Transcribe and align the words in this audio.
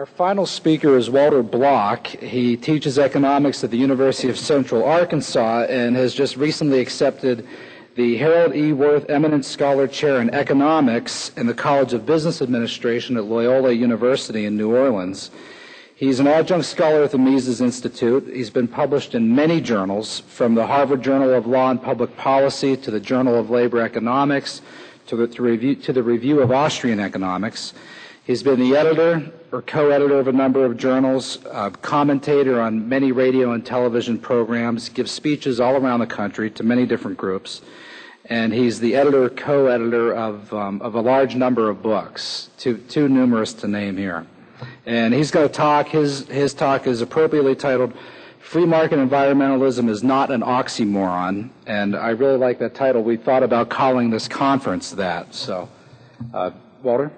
Our 0.00 0.06
final 0.06 0.46
speaker 0.46 0.96
is 0.96 1.10
Walter 1.10 1.42
Block. 1.42 2.06
He 2.06 2.56
teaches 2.56 2.98
economics 2.98 3.62
at 3.62 3.70
the 3.70 3.76
University 3.76 4.30
of 4.30 4.38
Central 4.38 4.82
Arkansas 4.82 5.66
and 5.68 5.94
has 5.94 6.14
just 6.14 6.38
recently 6.38 6.80
accepted 6.80 7.46
the 7.96 8.16
Harold 8.16 8.56
E. 8.56 8.72
Wirth 8.72 9.10
Eminent 9.10 9.44
Scholar 9.44 9.86
Chair 9.86 10.22
in 10.22 10.30
Economics 10.30 11.32
in 11.36 11.46
the 11.46 11.52
College 11.52 11.92
of 11.92 12.06
Business 12.06 12.40
Administration 12.40 13.18
at 13.18 13.24
Loyola 13.24 13.72
University 13.72 14.46
in 14.46 14.56
New 14.56 14.74
Orleans. 14.74 15.30
He's 15.94 16.18
an 16.18 16.26
adjunct 16.26 16.64
scholar 16.64 17.02
at 17.02 17.10
the 17.10 17.18
Mises 17.18 17.60
Institute. 17.60 18.26
He's 18.32 18.48
been 18.48 18.68
published 18.68 19.14
in 19.14 19.34
many 19.34 19.60
journals, 19.60 20.20
from 20.20 20.54
the 20.54 20.66
Harvard 20.66 21.02
Journal 21.02 21.34
of 21.34 21.46
Law 21.46 21.72
and 21.72 21.82
Public 21.82 22.16
Policy 22.16 22.74
to 22.74 22.90
the 22.90 23.00
Journal 23.00 23.38
of 23.38 23.50
Labor 23.50 23.82
Economics 23.82 24.62
to 25.08 25.16
the, 25.16 25.26
to 25.26 25.42
review, 25.42 25.74
to 25.74 25.92
the 25.92 26.02
Review 26.02 26.40
of 26.40 26.50
Austrian 26.50 27.00
Economics. 27.00 27.74
He's 28.24 28.42
been 28.42 28.60
the 28.60 28.76
editor 28.76 29.32
or 29.50 29.62
co-editor 29.62 30.18
of 30.18 30.28
a 30.28 30.32
number 30.32 30.64
of 30.64 30.76
journals, 30.76 31.38
uh, 31.46 31.70
commentator 31.70 32.60
on 32.60 32.88
many 32.88 33.12
radio 33.12 33.52
and 33.52 33.64
television 33.64 34.18
programs, 34.18 34.88
gives 34.90 35.10
speeches 35.10 35.58
all 35.58 35.74
around 35.74 36.00
the 36.00 36.06
country 36.06 36.50
to 36.50 36.62
many 36.62 36.86
different 36.86 37.16
groups, 37.16 37.62
and 38.26 38.52
he's 38.52 38.78
the 38.78 38.94
editor, 38.94 39.28
co-editor 39.30 40.14
of, 40.14 40.52
um, 40.52 40.80
of 40.82 40.94
a 40.94 41.00
large 41.00 41.34
number 41.34 41.70
of 41.70 41.82
books, 41.82 42.50
too, 42.58 42.76
too 42.76 43.08
numerous 43.08 43.54
to 43.54 43.66
name 43.66 43.96
here. 43.96 44.26
And 44.84 45.14
he's 45.14 45.30
going 45.30 45.48
to 45.48 45.52
talk, 45.54 45.88
his, 45.88 46.28
his 46.28 46.52
talk 46.52 46.86
is 46.86 47.00
appropriately 47.00 47.56
titled, 47.56 47.94
Free 48.38 48.66
Market 48.66 48.98
Environmentalism 48.98 49.88
is 49.88 50.02
Not 50.02 50.30
an 50.30 50.42
Oxymoron, 50.42 51.50
and 51.66 51.96
I 51.96 52.10
really 52.10 52.36
like 52.36 52.58
that 52.58 52.74
title. 52.74 53.02
We 53.02 53.16
thought 53.16 53.42
about 53.42 53.70
calling 53.70 54.10
this 54.10 54.28
conference 54.28 54.90
that, 54.92 55.34
so, 55.34 55.68
uh, 56.34 56.50
Walter? 56.82 57.10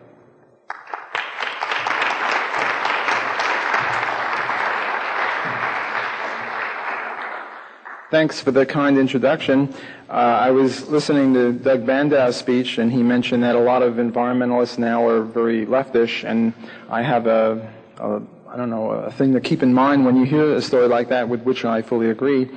Thanks 8.13 8.43
for 8.43 8.51
the 8.51 8.67
kind 8.67 8.99
introduction. 8.99 9.73
Uh, 10.11 10.13
I 10.13 10.51
was 10.51 10.87
listening 10.91 11.33
to 11.33 11.51
Doug 11.51 11.87
Bandow's 11.87 12.37
speech, 12.37 12.77
and 12.77 12.93
he 12.93 13.03
mentioned 13.03 13.43
that 13.43 13.55
a 13.55 13.59
lot 13.59 13.81
of 13.81 13.95
environmentalists 13.95 14.77
now 14.77 15.09
are 15.09 15.23
very 15.23 15.65
leftish, 15.65 16.23
and 16.23 16.53
I 16.91 17.01
have 17.01 17.27
a, 17.27 17.73
a 17.97 18.21
I 18.51 18.57
don't 18.59 18.69
know, 18.69 18.91
a 18.91 19.11
thing 19.11 19.33
to 19.33 19.41
keep 19.41 19.63
in 19.63 19.73
mind 19.73 20.05
when 20.05 20.17
you 20.17 20.27
hear 20.27 20.53
a 20.53 20.61
story 20.61 20.89
like 20.89 21.09
that, 21.09 21.31
with 21.31 21.41
which 21.45 21.65
I 21.65 21.81
fully 21.81 22.11
agree, 22.11 22.51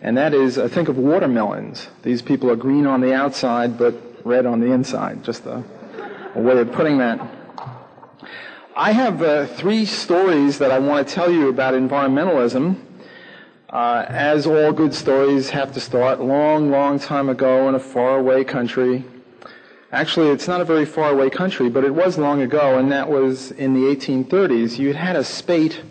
and 0.00 0.16
that 0.16 0.32
is, 0.32 0.58
uh, 0.58 0.68
think 0.68 0.88
of 0.88 0.96
watermelons. 0.96 1.88
These 2.04 2.22
people 2.22 2.48
are 2.48 2.54
green 2.54 2.86
on 2.86 3.00
the 3.00 3.12
outside, 3.12 3.76
but 3.76 3.94
red 4.24 4.46
on 4.46 4.60
the 4.60 4.70
inside. 4.70 5.24
Just 5.24 5.44
a, 5.44 5.64
a 6.36 6.40
way 6.40 6.56
of 6.56 6.70
putting 6.70 6.98
that. 6.98 7.20
I 8.76 8.92
have 8.92 9.22
uh, 9.22 9.48
three 9.48 9.86
stories 9.86 10.58
that 10.58 10.70
I 10.70 10.78
want 10.78 11.08
to 11.08 11.12
tell 11.12 11.32
you 11.32 11.48
about 11.48 11.74
environmentalism 11.74 12.76
uh, 13.70 14.04
as 14.08 14.46
all 14.46 14.72
good 14.72 14.92
stories 14.92 15.50
have 15.50 15.72
to 15.72 15.80
start, 15.80 16.20
long, 16.20 16.70
long 16.70 16.98
time 16.98 17.28
ago 17.28 17.68
in 17.68 17.74
a 17.76 17.80
faraway 17.80 18.42
country. 18.42 19.04
Actually, 19.92 20.28
it's 20.28 20.48
not 20.48 20.60
a 20.60 20.64
very 20.64 20.84
faraway 20.84 21.30
country, 21.30 21.68
but 21.68 21.84
it 21.84 21.94
was 21.94 22.18
long 22.18 22.42
ago, 22.42 22.78
and 22.78 22.90
that 22.90 23.08
was 23.08 23.52
in 23.52 23.74
the 23.74 23.80
1830s. 23.94 24.78
You 24.78 24.92
had 24.92 25.14
a 25.14 25.22
spate 25.22 25.82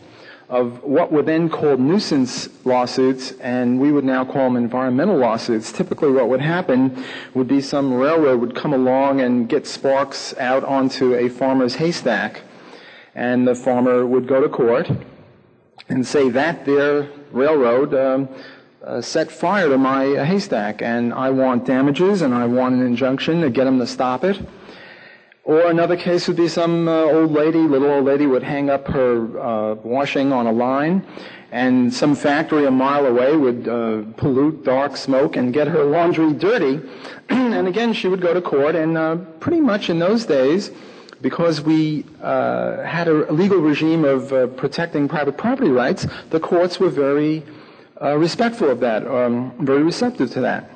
of 0.49 0.83
what 0.83 1.11
were 1.11 1.21
then 1.21 1.47
called 1.47 1.79
nuisance 1.79 2.49
lawsuits, 2.65 3.31
and 3.39 3.79
we 3.79 3.91
would 3.91 4.03
now 4.03 4.25
call 4.25 4.45
them 4.45 4.57
environmental 4.57 5.15
lawsuits. 5.15 5.71
Typically, 5.71 6.11
what 6.11 6.27
would 6.27 6.41
happen 6.41 7.05
would 7.33 7.47
be 7.47 7.61
some 7.61 7.93
railroad 7.93 8.41
would 8.41 8.55
come 8.55 8.73
along 8.73 9.21
and 9.21 9.47
get 9.47 9.65
sparks 9.65 10.33
out 10.37 10.65
onto 10.65 11.13
a 11.15 11.29
farmer's 11.29 11.75
haystack, 11.75 12.41
and 13.15 13.47
the 13.47 13.55
farmer 13.55 14.05
would 14.05 14.27
go 14.27 14.41
to 14.41 14.49
court 14.49 14.89
and 15.87 16.05
say 16.05 16.29
that 16.29 16.65
there 16.65 17.09
railroad 17.31 17.93
um, 17.93 18.29
uh, 18.83 19.01
set 19.01 19.31
fire 19.31 19.69
to 19.69 19.77
my 19.77 20.05
haystack, 20.25 20.81
and 20.81 21.13
I 21.13 21.29
want 21.29 21.65
damages 21.65 22.21
and 22.21 22.33
I 22.33 22.45
want 22.45 22.75
an 22.75 22.85
injunction 22.85 23.41
to 23.41 23.49
get 23.49 23.65
them 23.65 23.79
to 23.79 23.87
stop 23.87 24.23
it. 24.23 24.39
Or 25.43 25.69
another 25.69 25.97
case 25.97 26.27
would 26.27 26.37
be 26.37 26.47
some 26.47 26.87
uh, 26.87 26.91
old 26.91 27.31
lady, 27.31 27.57
little 27.57 27.89
old 27.89 28.05
lady, 28.05 28.27
would 28.27 28.43
hang 28.43 28.69
up 28.69 28.87
her 28.87 29.39
uh, 29.39 29.73
washing 29.75 30.31
on 30.31 30.45
a 30.45 30.51
line, 30.51 31.05
and 31.51 31.91
some 31.91 32.15
factory 32.15 32.65
a 32.65 32.71
mile 32.71 33.07
away 33.07 33.35
would 33.35 33.67
uh, 33.67 34.03
pollute 34.15 34.63
dark 34.63 34.95
smoke 34.95 35.37
and 35.37 35.51
get 35.51 35.67
her 35.67 35.83
laundry 35.83 36.33
dirty. 36.33 36.79
and 37.29 37.67
again, 37.67 37.93
she 37.93 38.07
would 38.07 38.21
go 38.21 38.33
to 38.33 38.41
court, 38.41 38.75
and 38.75 38.95
uh, 38.95 39.15
pretty 39.39 39.59
much 39.59 39.89
in 39.89 39.97
those 39.97 40.25
days, 40.25 40.69
because 41.21 41.61
we 41.61 42.05
uh, 42.21 42.83
had 42.83 43.07
a 43.07 43.31
legal 43.31 43.59
regime 43.59 44.05
of 44.05 44.31
uh, 44.31 44.47
protecting 44.47 45.07
private 45.07 45.37
property 45.37 45.69
rights, 45.69 46.07
the 46.29 46.39
courts 46.39 46.79
were 46.79 46.89
very 46.89 47.43
uh, 48.01 48.15
respectful 48.17 48.69
of 48.69 48.79
that, 48.79 49.05
um, 49.05 49.51
very 49.59 49.83
receptive 49.83 50.31
to 50.31 50.41
that. 50.41 50.69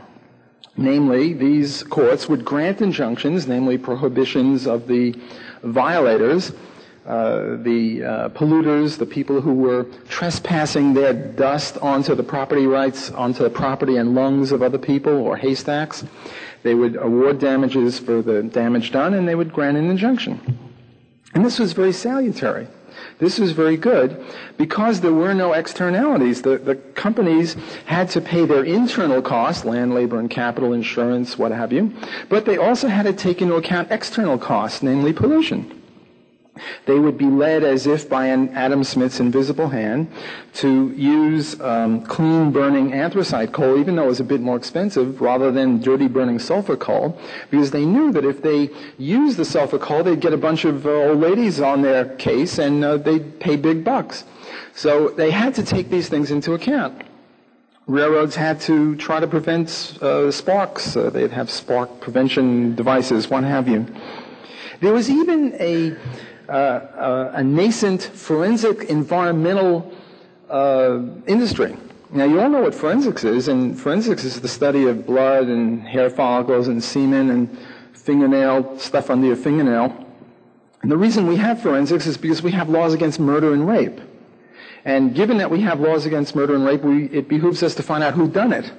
Namely, 0.75 1.33
these 1.33 1.83
courts 1.83 2.27
would 2.27 2.43
grant 2.43 2.81
injunctions, 2.81 3.47
namely 3.47 3.77
prohibitions 3.77 4.65
of 4.65 4.87
the 4.87 5.15
violators, 5.63 6.51
uh, 7.05 7.57
the 7.57 8.03
uh, 8.03 8.29
polluters, 8.29 8.97
the 8.97 9.05
people 9.05 9.39
who 9.41 9.53
were 9.53 9.85
trespassing 10.09 10.93
their 10.93 11.13
dust 11.13 11.77
onto 11.77 12.15
the 12.15 12.23
property 12.23 12.65
rights, 12.65 13.11
onto 13.11 13.43
the 13.43 13.49
property 13.49 13.97
and 13.97 14.15
lungs 14.15 14.51
of 14.51 14.61
other 14.63 14.77
people 14.77 15.13
or 15.13 15.37
haystacks. 15.37 16.03
They 16.63 16.73
would 16.73 16.95
award 16.95 17.39
damages 17.39 17.99
for 17.99 18.21
the 18.21 18.43
damage 18.43 18.91
done 18.91 19.13
and 19.13 19.27
they 19.27 19.35
would 19.35 19.53
grant 19.53 19.77
an 19.77 19.89
injunction. 19.89 20.39
And 21.35 21.45
this 21.45 21.59
was 21.59 21.73
very 21.73 21.91
salutary. 21.91 22.67
This 23.19 23.39
was 23.39 23.51
very 23.51 23.77
good 23.77 24.23
because 24.57 25.01
there 25.01 25.13
were 25.13 25.33
no 25.33 25.53
externalities. 25.53 26.41
The, 26.41 26.57
the 26.57 26.75
companies 26.75 27.55
had 27.85 28.09
to 28.11 28.21
pay 28.21 28.45
their 28.45 28.63
internal 28.63 29.21
costs, 29.21 29.65
land, 29.65 29.93
labor, 29.93 30.19
and 30.19 30.29
capital, 30.29 30.73
insurance, 30.73 31.37
what 31.37 31.51
have 31.51 31.73
you, 31.73 31.93
but 32.29 32.45
they 32.45 32.57
also 32.57 32.87
had 32.87 33.03
to 33.03 33.13
take 33.13 33.41
into 33.41 33.55
account 33.55 33.91
external 33.91 34.37
costs, 34.37 34.83
namely 34.83 35.13
pollution. 35.13 35.82
They 36.85 36.99
would 36.99 37.17
be 37.17 37.25
led 37.25 37.63
as 37.63 37.87
if 37.87 38.07
by 38.07 38.27
an 38.27 38.49
Adam 38.49 38.83
Smith's 38.83 39.19
invisible 39.19 39.69
hand 39.69 40.11
to 40.55 40.91
use 40.91 41.59
um, 41.59 42.01
clean 42.03 42.51
burning 42.51 42.93
anthracite 42.93 43.51
coal, 43.51 43.79
even 43.79 43.95
though 43.95 44.03
it 44.03 44.07
was 44.07 44.19
a 44.19 44.23
bit 44.23 44.41
more 44.41 44.55
expensive, 44.55 45.19
rather 45.19 45.51
than 45.51 45.79
dirty 45.79 46.07
burning 46.07 46.39
sulfur 46.39 46.77
coal, 46.77 47.19
because 47.49 47.71
they 47.71 47.85
knew 47.85 48.11
that 48.11 48.25
if 48.25 48.41
they 48.41 48.69
used 48.97 49.37
the 49.37 49.45
sulfur 49.45 49.79
coal, 49.79 50.03
they'd 50.03 50.19
get 50.19 50.33
a 50.33 50.37
bunch 50.37 50.65
of 50.65 50.85
uh, 50.85 50.89
old 50.89 51.19
ladies 51.19 51.59
on 51.59 51.81
their 51.81 52.05
case 52.17 52.59
and 52.59 52.83
uh, 52.83 52.97
they'd 52.97 53.39
pay 53.39 53.55
big 53.55 53.83
bucks. 53.83 54.23
So 54.75 55.09
they 55.09 55.31
had 55.31 55.55
to 55.55 55.63
take 55.63 55.89
these 55.89 56.09
things 56.09 56.29
into 56.29 56.53
account. 56.53 57.01
Railroads 57.87 58.35
had 58.35 58.61
to 58.61 58.95
try 58.95 59.19
to 59.19 59.27
prevent 59.27 59.97
uh, 60.01 60.31
sparks. 60.31 60.95
Uh, 60.95 61.09
they'd 61.09 61.31
have 61.31 61.49
spark 61.49 61.99
prevention 61.99 62.75
devices, 62.75 63.29
what 63.29 63.43
have 63.43 63.67
you. 63.67 63.87
There 64.79 64.93
was 64.93 65.09
even 65.09 65.53
a 65.59 65.95
uh, 66.53 66.55
uh, 66.55 67.31
a 67.33 67.43
nascent 67.43 68.03
forensic 68.03 68.83
environmental 68.83 69.91
uh, 70.51 70.99
industry. 71.25 71.75
Now, 72.11 72.25
you 72.25 72.39
all 72.39 72.47
know 72.47 72.61
what 72.61 72.75
forensics 72.75 73.23
is, 73.23 73.47
and 73.47 73.79
forensics 73.79 74.23
is 74.23 74.39
the 74.39 74.47
study 74.47 74.85
of 74.85 75.07
blood 75.07 75.47
and 75.47 75.81
hair 75.81 76.11
follicles 76.11 76.67
and 76.67 76.83
semen 76.83 77.31
and 77.31 77.57
fingernail, 77.93 78.77
stuff 78.77 79.09
under 79.09 79.25
your 79.25 79.35
fingernail. 79.35 80.05
And 80.83 80.91
the 80.91 80.97
reason 80.97 81.25
we 81.25 81.37
have 81.37 81.59
forensics 81.59 82.05
is 82.05 82.17
because 82.17 82.43
we 82.43 82.51
have 82.51 82.69
laws 82.69 82.93
against 82.93 83.19
murder 83.19 83.53
and 83.53 83.67
rape. 83.67 83.99
And 84.85 85.15
given 85.15 85.37
that 85.39 85.49
we 85.49 85.61
have 85.61 85.79
laws 85.79 86.05
against 86.05 86.35
murder 86.35 86.53
and 86.53 86.65
rape, 86.65 86.83
we, 86.83 87.05
it 87.05 87.27
behooves 87.27 87.63
us 87.63 87.73
to 87.75 87.81
find 87.81 88.03
out 88.03 88.13
who 88.13 88.27
done 88.27 88.53
it. 88.53 88.71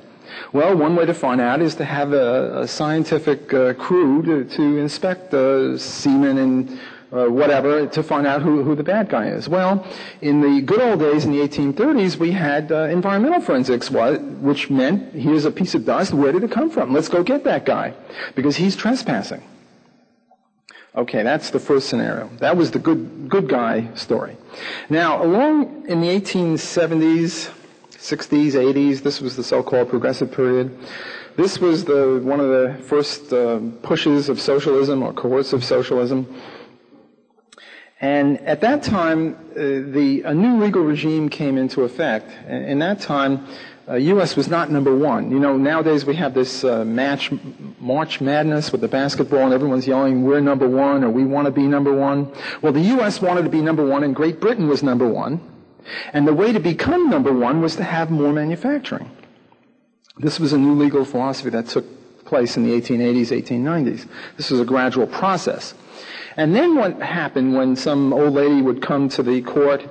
Well, 0.53 0.77
one 0.77 0.95
way 0.95 1.07
to 1.07 1.15
find 1.15 1.41
out 1.41 1.61
is 1.61 1.75
to 1.77 1.85
have 1.85 2.13
a, 2.13 2.61
a 2.61 2.69
scientific 2.69 3.53
uh, 3.53 3.75
crew 3.75 4.23
to, 4.23 4.45
to 4.45 4.63
inspect 4.79 5.33
the 5.33 5.77
semen 5.77 6.39
and 6.39 6.79
uh, 7.15 7.27
whatever, 7.27 7.87
to 7.87 8.03
find 8.03 8.27
out 8.27 8.43
who, 8.43 8.63
who 8.65 8.75
the 8.75 8.83
bad 8.83 9.09
guy 9.09 9.29
is. 9.29 9.49
Well, 9.49 9.87
in 10.21 10.41
the 10.41 10.61
good 10.61 10.81
old 10.81 10.99
days 10.99 11.25
in 11.25 11.33
the 11.33 11.39
1830s, 11.47 12.17
we 12.17 12.33
had 12.33 12.73
uh, 12.73 12.85
environmental 12.85 13.41
forensics, 13.41 13.91
which 13.91 14.69
meant 14.69 15.15
here's 15.15 15.45
a 15.45 15.51
piece 15.51 15.75
of 15.75 15.85
dust, 15.85 16.13
where 16.13 16.33
did 16.33 16.43
it 16.43 16.51
come 16.51 16.71
from? 16.71 16.93
Let's 16.93 17.09
go 17.09 17.23
get 17.23 17.45
that 17.45 17.65
guy, 17.65 17.95
because 18.35 18.57
he's 18.57 18.75
trespassing. 18.75 19.43
Okay, 20.97 21.23
that's 21.23 21.51
the 21.51 21.59
first 21.59 21.89
scenario. 21.89 22.31
That 22.39 22.57
was 22.57 22.71
the 22.71 22.79
good, 22.79 23.29
good 23.29 23.49
guy 23.49 23.93
story. 23.95 24.37
Now, 24.89 25.23
along 25.23 25.89
in 25.89 26.01
the 26.01 26.09
1870s, 26.09 27.51
60s, 27.91 28.53
80s, 28.53 29.03
this 29.03 29.21
was 29.21 29.35
the 29.35 29.43
so-called 29.43 29.89
progressive 29.89 30.31
period. 30.31 30.77
This 31.37 31.59
was 31.59 31.85
the, 31.85 32.21
one 32.23 32.39
of 32.39 32.49
the 32.49 32.81
first 32.85 33.33
uh, 33.33 33.59
pushes 33.83 34.29
of 34.29 34.41
socialism 34.41 35.03
or 35.03 35.13
coercive 35.13 35.65
socialism. 35.65 36.33
And 38.01 38.41
at 38.41 38.61
that 38.61 38.83
time, 38.83 39.37
uh, 39.53 39.55
the, 39.55 40.23
a 40.25 40.35
new 40.35 40.63
legal 40.63 40.83
regime 40.83 41.29
came 41.29 41.57
into 41.57 41.83
effect. 41.83 42.31
And 42.47 42.65
in 42.65 42.79
that 42.81 43.01
time, 43.01 43.47
uh, 43.89 43.95
U.S. 43.95 44.35
was 44.35 44.49
not 44.49 44.71
number 44.71 44.95
one. 44.95 45.31
You 45.31 45.39
know, 45.39 45.57
nowadays 45.57 46.05
we 46.05 46.17
have 46.17 46.35
this 46.35 46.65
uh, 46.65 46.85
match, 46.85 47.31
March 47.79 48.21
Madness 48.21 48.73
with 48.73 48.81
the 48.81 48.89
basketball, 48.89 49.41
and 49.41 49.53
everyone's 49.53 49.87
yelling, 49.87 50.25
"We're 50.25 50.41
number 50.41 50.67
one," 50.69 51.05
or 51.05 51.11
"We 51.11 51.25
want 51.25 51.47
to 51.47 51.51
be 51.51 51.67
number 51.67 51.93
one." 51.93 52.33
Well, 52.63 52.73
the 52.73 52.81
U.S. 52.81 53.21
wanted 53.21 53.43
to 53.43 53.51
be 53.51 53.61
number 53.61 53.85
one, 53.85 54.03
and 54.03 54.15
Great 54.15 54.41
Britain 54.41 54.69
was 54.69 54.83
number 54.83 55.07
one. 55.07 55.41
And 56.15 56.27
the 56.27 56.33
way 56.33 56.53
to 56.53 56.61
become 56.61 57.11
number 57.11 57.33
one 57.33 57.61
was 57.61 57.77
to 57.77 57.85
have 57.85 58.11
more 58.11 58.33
manufacturing. 58.33 59.11
This 60.17 60.41
was 60.41 60.55
a 60.55 60.59
new 60.59 60.75
legal 60.75 61.05
philosophy 61.05 61.51
that 61.51 61.69
took 61.69 61.85
place 62.25 62.57
in 62.57 62.63
the 62.63 62.71
1880s, 62.81 63.31
1890s. 63.43 64.09
This 64.37 64.51
was 64.51 64.61
a 64.61 64.65
gradual 64.65 65.07
process. 65.07 65.75
And 66.37 66.55
then 66.55 66.75
what 66.75 67.01
happened 67.01 67.55
when 67.55 67.77
some 67.77 68.13
old 68.13 68.35
lady 68.35 68.61
would 68.61 68.83
come 68.83 69.09
to 69.11 69.23
the 69.23 69.41
court 69.43 69.87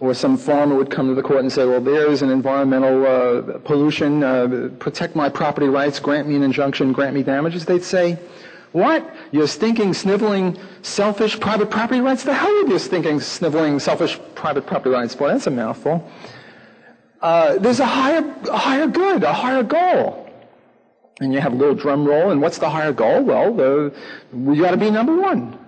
or 0.00 0.12
some 0.12 0.36
farmer 0.36 0.74
would 0.74 0.90
come 0.90 1.08
to 1.08 1.14
the 1.14 1.22
court 1.22 1.40
and 1.40 1.52
say, 1.52 1.64
well, 1.64 1.80
there's 1.80 2.22
an 2.22 2.30
environmental 2.30 3.06
uh, 3.06 3.58
pollution, 3.58 4.24
uh, 4.24 4.70
protect 4.78 5.14
my 5.14 5.28
property 5.28 5.68
rights, 5.68 6.00
grant 6.00 6.28
me 6.28 6.34
an 6.36 6.42
injunction, 6.42 6.92
grant 6.92 7.14
me 7.14 7.22
damages, 7.22 7.64
they'd 7.64 7.84
say, 7.84 8.18
what? 8.72 9.08
You're 9.30 9.46
stinking, 9.46 9.94
sniveling, 9.94 10.58
selfish 10.82 11.38
private 11.38 11.70
property 11.70 12.00
rights? 12.00 12.24
The 12.24 12.34
hell 12.34 12.52
with 12.60 12.68
your 12.70 12.80
stinking, 12.80 13.20
sniveling, 13.20 13.78
selfish 13.78 14.18
private 14.34 14.66
property 14.66 14.90
rights? 14.90 15.14
Boy, 15.14 15.28
that's 15.28 15.46
a 15.46 15.50
mouthful. 15.52 16.10
Uh, 17.22 17.56
there's 17.58 17.78
a 17.78 17.86
higher, 17.86 18.24
a 18.50 18.58
higher 18.58 18.88
good, 18.88 19.22
a 19.22 19.32
higher 19.32 19.62
goal. 19.62 20.23
And 21.20 21.32
you 21.32 21.40
have 21.40 21.52
a 21.52 21.56
little 21.56 21.74
drum 21.74 22.04
roll, 22.04 22.30
and 22.30 22.42
what's 22.42 22.58
the 22.58 22.68
higher 22.68 22.92
goal? 22.92 23.22
Well, 23.22 23.54
the, 23.54 23.94
we 24.32 24.58
gotta 24.58 24.76
be 24.76 24.90
number 24.90 25.16
one. 25.16 25.58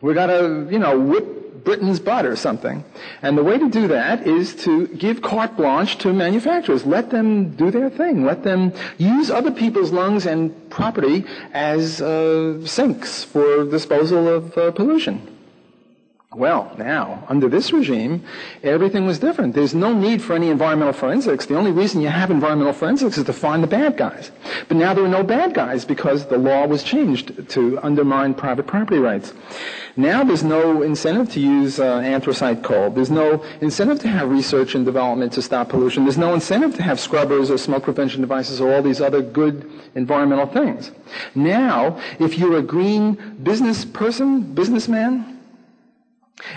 We 0.00 0.14
gotta, 0.14 0.68
you 0.70 0.78
know, 0.78 0.98
whip 1.00 1.64
Britain's 1.64 1.98
butt 1.98 2.26
or 2.26 2.36
something. 2.36 2.84
And 3.22 3.36
the 3.36 3.42
way 3.42 3.58
to 3.58 3.68
do 3.70 3.88
that 3.88 4.26
is 4.26 4.54
to 4.64 4.86
give 4.86 5.22
carte 5.22 5.56
blanche 5.56 5.98
to 5.98 6.12
manufacturers. 6.12 6.84
Let 6.84 7.10
them 7.10 7.56
do 7.56 7.70
their 7.70 7.90
thing. 7.90 8.24
Let 8.24 8.44
them 8.44 8.72
use 8.98 9.30
other 9.30 9.50
people's 9.50 9.90
lungs 9.90 10.26
and 10.26 10.70
property 10.70 11.24
as 11.52 12.00
uh, 12.00 12.64
sinks 12.66 13.24
for 13.24 13.64
disposal 13.64 14.28
of 14.28 14.56
uh, 14.58 14.70
pollution. 14.72 15.26
Well, 16.36 16.74
now, 16.76 17.24
under 17.28 17.48
this 17.48 17.72
regime, 17.72 18.24
everything 18.64 19.06
was 19.06 19.20
different. 19.20 19.54
There's 19.54 19.74
no 19.74 19.92
need 19.92 20.20
for 20.20 20.34
any 20.34 20.50
environmental 20.50 20.92
forensics. 20.92 21.46
The 21.46 21.56
only 21.56 21.70
reason 21.70 22.00
you 22.00 22.08
have 22.08 22.30
environmental 22.30 22.72
forensics 22.72 23.16
is 23.18 23.24
to 23.24 23.32
find 23.32 23.62
the 23.62 23.68
bad 23.68 23.96
guys. 23.96 24.32
But 24.66 24.76
now 24.76 24.94
there 24.94 25.04
are 25.04 25.08
no 25.08 25.22
bad 25.22 25.54
guys 25.54 25.84
because 25.84 26.26
the 26.26 26.38
law 26.38 26.66
was 26.66 26.82
changed 26.82 27.48
to 27.50 27.78
undermine 27.84 28.34
private 28.34 28.66
property 28.66 28.98
rights. 28.98 29.32
Now 29.96 30.24
there's 30.24 30.42
no 30.42 30.82
incentive 30.82 31.30
to 31.34 31.40
use 31.40 31.78
uh, 31.78 31.98
anthracite 31.98 32.64
coal. 32.64 32.90
There's 32.90 33.12
no 33.12 33.44
incentive 33.60 34.00
to 34.00 34.08
have 34.08 34.28
research 34.28 34.74
and 34.74 34.84
development 34.84 35.32
to 35.34 35.42
stop 35.42 35.68
pollution. 35.68 36.02
There's 36.02 36.18
no 36.18 36.34
incentive 36.34 36.74
to 36.76 36.82
have 36.82 36.98
scrubbers 36.98 37.48
or 37.48 37.58
smoke 37.58 37.84
prevention 37.84 38.20
devices 38.20 38.60
or 38.60 38.74
all 38.74 38.82
these 38.82 39.00
other 39.00 39.22
good 39.22 39.70
environmental 39.94 40.46
things. 40.46 40.90
Now, 41.36 42.00
if 42.18 42.38
you're 42.38 42.58
a 42.58 42.62
green 42.62 43.36
business 43.44 43.84
person, 43.84 44.54
businessman, 44.54 45.33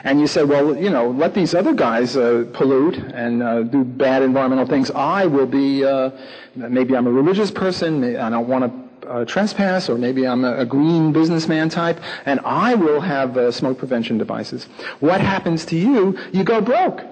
and 0.03 0.19
you 0.19 0.27
say, 0.27 0.43
well, 0.43 0.75
you 0.75 0.89
know, 0.89 1.09
let 1.11 1.33
these 1.33 1.53
other 1.53 1.73
guys 1.73 2.17
uh, 2.17 2.45
pollute 2.53 2.97
and 2.97 3.43
uh, 3.43 3.63
do 3.63 3.83
bad 3.83 4.23
environmental 4.23 4.65
things. 4.65 4.91
I 4.91 5.25
will 5.25 5.45
be, 5.45 5.83
uh, 5.83 6.11
maybe 6.55 6.95
I'm 6.95 7.07
a 7.07 7.11
religious 7.11 7.51
person. 7.51 8.15
I 8.15 8.29
don't 8.29 8.47
want 8.47 8.65
to 8.65 8.87
uh, 9.07 9.25
trespass, 9.25 9.89
or 9.89 9.97
maybe 9.97 10.27
I'm 10.27 10.43
a, 10.43 10.57
a, 10.57 10.65
green 10.65 11.13
businessman 11.13 11.69
type, 11.69 11.99
and 12.25 12.41
I 12.41 12.75
will 12.75 12.99
have 12.99 13.37
uh, 13.37 13.51
smoke 13.51 13.77
prevention 13.77 14.17
devices. 14.17 14.65
What 14.99 15.21
happens 15.21 15.65
to 15.67 15.77
you? 15.77 16.19
You 16.33 16.43
go 16.43 16.59
broke 16.59 17.03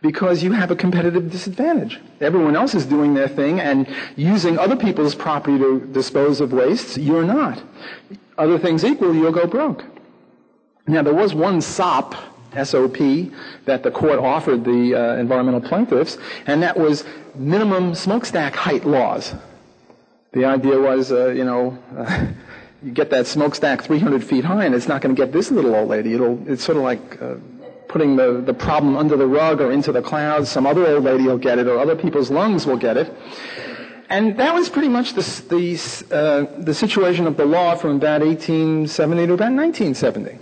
because 0.00 0.44
you 0.44 0.52
have 0.52 0.70
a 0.70 0.76
competitive 0.76 1.32
disadvantage. 1.32 2.00
Everyone 2.20 2.54
else 2.54 2.74
is 2.74 2.86
doing 2.86 3.14
their 3.14 3.26
thing 3.26 3.58
and 3.58 3.88
using 4.14 4.58
other 4.58 4.76
people's 4.76 5.14
property 5.14 5.58
to 5.58 5.80
dispose 5.80 6.40
of 6.40 6.52
wastes. 6.52 6.96
You're 6.96 7.24
not. 7.24 7.60
Other 8.38 8.58
things 8.58 8.84
equal, 8.84 9.14
you'll 9.14 9.32
go 9.32 9.46
broke. 9.46 9.84
Now, 10.88 11.02
there 11.02 11.14
was 11.14 11.34
one 11.34 11.60
SOP, 11.60 12.14
SOP, 12.62 12.98
that 13.64 13.82
the 13.82 13.90
court 13.90 14.20
offered 14.20 14.64
the 14.64 14.94
uh, 14.94 15.16
environmental 15.16 15.60
plaintiffs, 15.60 16.16
and 16.46 16.62
that 16.62 16.78
was 16.78 17.04
minimum 17.34 17.94
smokestack 17.94 18.54
height 18.54 18.84
laws. 18.84 19.34
The 20.32 20.44
idea 20.44 20.78
was, 20.78 21.10
uh, 21.10 21.28
you 21.30 21.44
know, 21.44 21.76
uh, 21.96 22.26
you 22.82 22.92
get 22.92 23.10
that 23.10 23.26
smokestack 23.26 23.82
300 23.82 24.22
feet 24.22 24.44
high, 24.44 24.64
and 24.64 24.74
it's 24.74 24.86
not 24.86 25.00
going 25.00 25.14
to 25.14 25.20
get 25.20 25.32
this 25.32 25.50
little 25.50 25.74
old 25.74 25.88
lady. 25.88 26.14
It'll, 26.14 26.46
it's 26.48 26.62
sort 26.62 26.76
of 26.76 26.84
like 26.84 27.20
uh, 27.20 27.34
putting 27.88 28.14
the, 28.14 28.40
the 28.40 28.54
problem 28.54 28.96
under 28.96 29.16
the 29.16 29.26
rug 29.26 29.60
or 29.60 29.72
into 29.72 29.90
the 29.90 30.02
clouds. 30.02 30.48
Some 30.48 30.66
other 30.66 30.86
old 30.86 31.02
lady 31.02 31.24
will 31.24 31.38
get 31.38 31.58
it, 31.58 31.66
or 31.66 31.80
other 31.80 31.96
people's 31.96 32.30
lungs 32.30 32.64
will 32.64 32.76
get 32.76 32.96
it. 32.96 33.12
And 34.08 34.36
that 34.36 34.54
was 34.54 34.68
pretty 34.68 34.88
much 34.88 35.14
the, 35.14 35.22
the, 35.48 36.14
uh, 36.14 36.62
the 36.62 36.74
situation 36.74 37.26
of 37.26 37.36
the 37.36 37.44
law 37.44 37.74
from 37.74 37.96
about 37.96 38.20
1870 38.20 39.26
to 39.26 39.32
about 39.32 39.52
1970. 39.52 40.38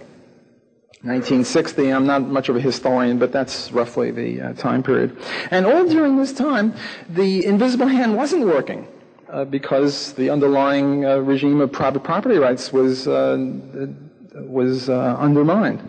1960. 1.05 1.93
I'm 1.93 2.07
not 2.07 2.23
much 2.23 2.49
of 2.49 2.57
a 2.57 2.61
historian, 2.61 3.19
but 3.19 3.31
that's 3.31 3.71
roughly 3.73 4.11
the 4.11 4.41
uh, 4.41 4.53
time 4.55 4.83
period. 4.83 5.15
And 5.51 5.67
all 5.67 5.87
during 5.87 6.17
this 6.17 6.33
time, 6.33 6.73
the 7.11 7.45
invisible 7.45 7.87
hand 7.87 8.17
wasn't 8.17 8.47
working 8.47 8.89
uh, 9.29 9.45
because 9.45 10.15
the 10.15 10.31
underlying 10.31 11.05
uh, 11.05 11.19
regime 11.19 11.61
of 11.61 11.71
private 11.73 12.03
property 12.05 12.39
rights 12.39 12.73
was 12.73 13.07
uh, 13.07 13.37
was 14.35 14.89
uh, 14.89 15.17
undermined. 15.19 15.87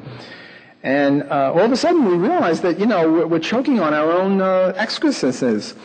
And 0.84 1.24
uh, 1.24 1.54
all 1.54 1.62
of 1.62 1.72
a 1.72 1.78
sudden, 1.78 2.04
we 2.06 2.18
realized 2.18 2.62
that 2.64 2.78
you 2.78 2.86
know 2.86 3.10
we're, 3.10 3.28
we're 3.28 3.40
choking 3.40 3.80
on 3.80 3.94
our 3.94 4.12
own 4.12 4.40
excrescences 4.76 5.76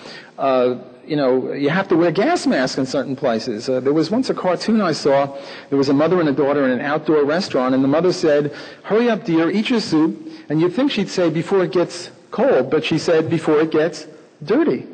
you 1.11 1.17
know, 1.17 1.53
you 1.53 1.71
have 1.71 1.89
to 1.89 1.97
wear 1.97 2.13
gas 2.13 2.47
masks 2.47 2.79
in 2.79 2.87
certain 2.87 3.17
places. 3.17 3.69
Uh, 3.69 3.81
there 3.81 3.93
was 3.93 4.13
once 4.13 4.31
a 4.31 4.35
cartoon 4.35 4.81
I 4.81 4.93
saw. 4.93 5.37
There 5.69 5.77
was 5.77 5.89
a 5.89 5.93
mother 5.93 6.21
and 6.21 6.29
a 6.29 6.33
daughter 6.33 6.65
in 6.65 6.71
an 6.71 6.81
outdoor 6.81 7.25
restaurant, 7.25 7.75
and 7.75 7.83
the 7.83 7.89
mother 7.89 8.13
said, 8.13 8.55
"Hurry 8.85 9.11
up, 9.11 9.25
dear, 9.25 9.51
eat 9.51 9.71
your 9.71 9.81
soup." 9.81 10.31
And 10.49 10.61
you'd 10.61 10.73
think 10.73 10.93
she'd 10.93 11.09
say, 11.09 11.29
"Before 11.29 11.65
it 11.65 11.73
gets 11.73 12.13
cold," 12.31 12.71
but 12.71 12.85
she 12.85 12.97
said, 12.97 13.29
"Before 13.29 13.61
it 13.61 13.73
gets 13.73 14.07
dirty." 14.45 14.87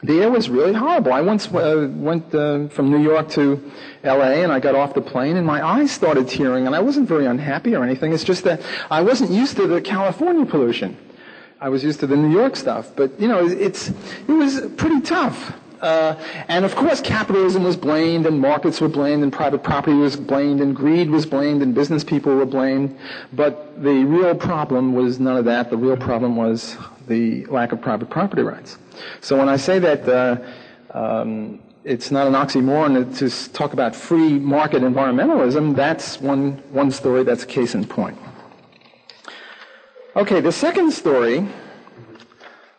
The 0.00 0.22
air 0.22 0.30
was 0.30 0.48
really 0.48 0.74
horrible. 0.74 1.12
I 1.12 1.22
once 1.22 1.52
uh, 1.52 1.88
went 1.90 2.32
uh, 2.32 2.68
from 2.68 2.90
New 2.90 3.02
York 3.02 3.28
to 3.30 3.72
L.A. 4.04 4.44
and 4.44 4.52
I 4.52 4.60
got 4.60 4.76
off 4.76 4.94
the 4.94 5.00
plane 5.00 5.36
and 5.36 5.46
my 5.46 5.66
eyes 5.66 5.90
started 5.90 6.28
tearing, 6.28 6.66
and 6.68 6.76
I 6.76 6.80
wasn't 6.80 7.08
very 7.08 7.26
unhappy 7.26 7.74
or 7.74 7.82
anything. 7.82 8.12
It's 8.12 8.22
just 8.22 8.44
that 8.44 8.60
I 8.90 9.00
wasn't 9.00 9.30
used 9.30 9.56
to 9.56 9.66
the 9.66 9.80
California 9.80 10.46
pollution. 10.46 10.96
I 11.60 11.68
was 11.68 11.82
used 11.82 12.00
to 12.00 12.06
the 12.06 12.16
New 12.16 12.30
York 12.30 12.54
stuff, 12.56 12.92
but 12.96 13.18
you 13.18 13.28
know, 13.28 13.46
it's 13.46 13.88
it 13.88 14.28
was 14.28 14.60
pretty 14.76 15.00
tough. 15.00 15.54
Uh, 15.80 16.16
and 16.48 16.64
of 16.64 16.74
course, 16.74 17.00
capitalism 17.00 17.62
was 17.62 17.76
blamed, 17.76 18.26
and 18.26 18.40
markets 18.40 18.80
were 18.80 18.88
blamed, 18.88 19.22
and 19.22 19.32
private 19.32 19.62
property 19.62 19.96
was 19.96 20.16
blamed, 20.16 20.60
and 20.60 20.74
greed 20.74 21.10
was 21.10 21.26
blamed, 21.26 21.62
and 21.62 21.74
business 21.74 22.02
people 22.02 22.34
were 22.34 22.46
blamed. 22.46 22.96
But 23.32 23.82
the 23.82 24.04
real 24.04 24.34
problem 24.34 24.94
was 24.94 25.20
none 25.20 25.36
of 25.36 25.44
that. 25.46 25.70
The 25.70 25.76
real 25.76 25.96
problem 25.96 26.36
was 26.36 26.76
the 27.08 27.46
lack 27.46 27.72
of 27.72 27.80
private 27.80 28.10
property 28.10 28.42
rights. 28.42 28.78
So 29.20 29.36
when 29.36 29.48
I 29.48 29.56
say 29.56 29.78
that 29.78 30.08
uh, 30.08 30.98
um, 30.98 31.60
it's 31.84 32.10
not 32.10 32.26
an 32.26 32.32
oxymoron 32.32 33.16
to 33.18 33.52
talk 33.52 33.72
about 33.72 33.94
free 33.94 34.38
market 34.38 34.82
environmentalism, 34.82 35.76
that's 35.76 36.20
one, 36.20 36.52
one 36.72 36.90
story, 36.90 37.22
that's 37.22 37.44
a 37.44 37.46
case 37.46 37.74
in 37.74 37.86
point. 37.86 38.18
Okay, 40.16 40.40
the 40.40 40.50
second 40.50 40.92
story 40.92 41.46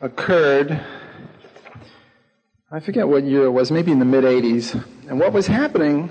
occurred, 0.02 0.84
I 2.72 2.80
forget 2.80 3.08
what 3.08 3.26
year 3.26 3.44
it 3.46 3.52
was, 3.52 3.70
maybe 3.70 3.92
in 3.92 4.00
the 4.00 4.06
mid 4.06 4.24
80s. 4.24 4.74
And 5.08 5.20
what 5.20 5.34
was 5.34 5.46
happening 5.46 6.10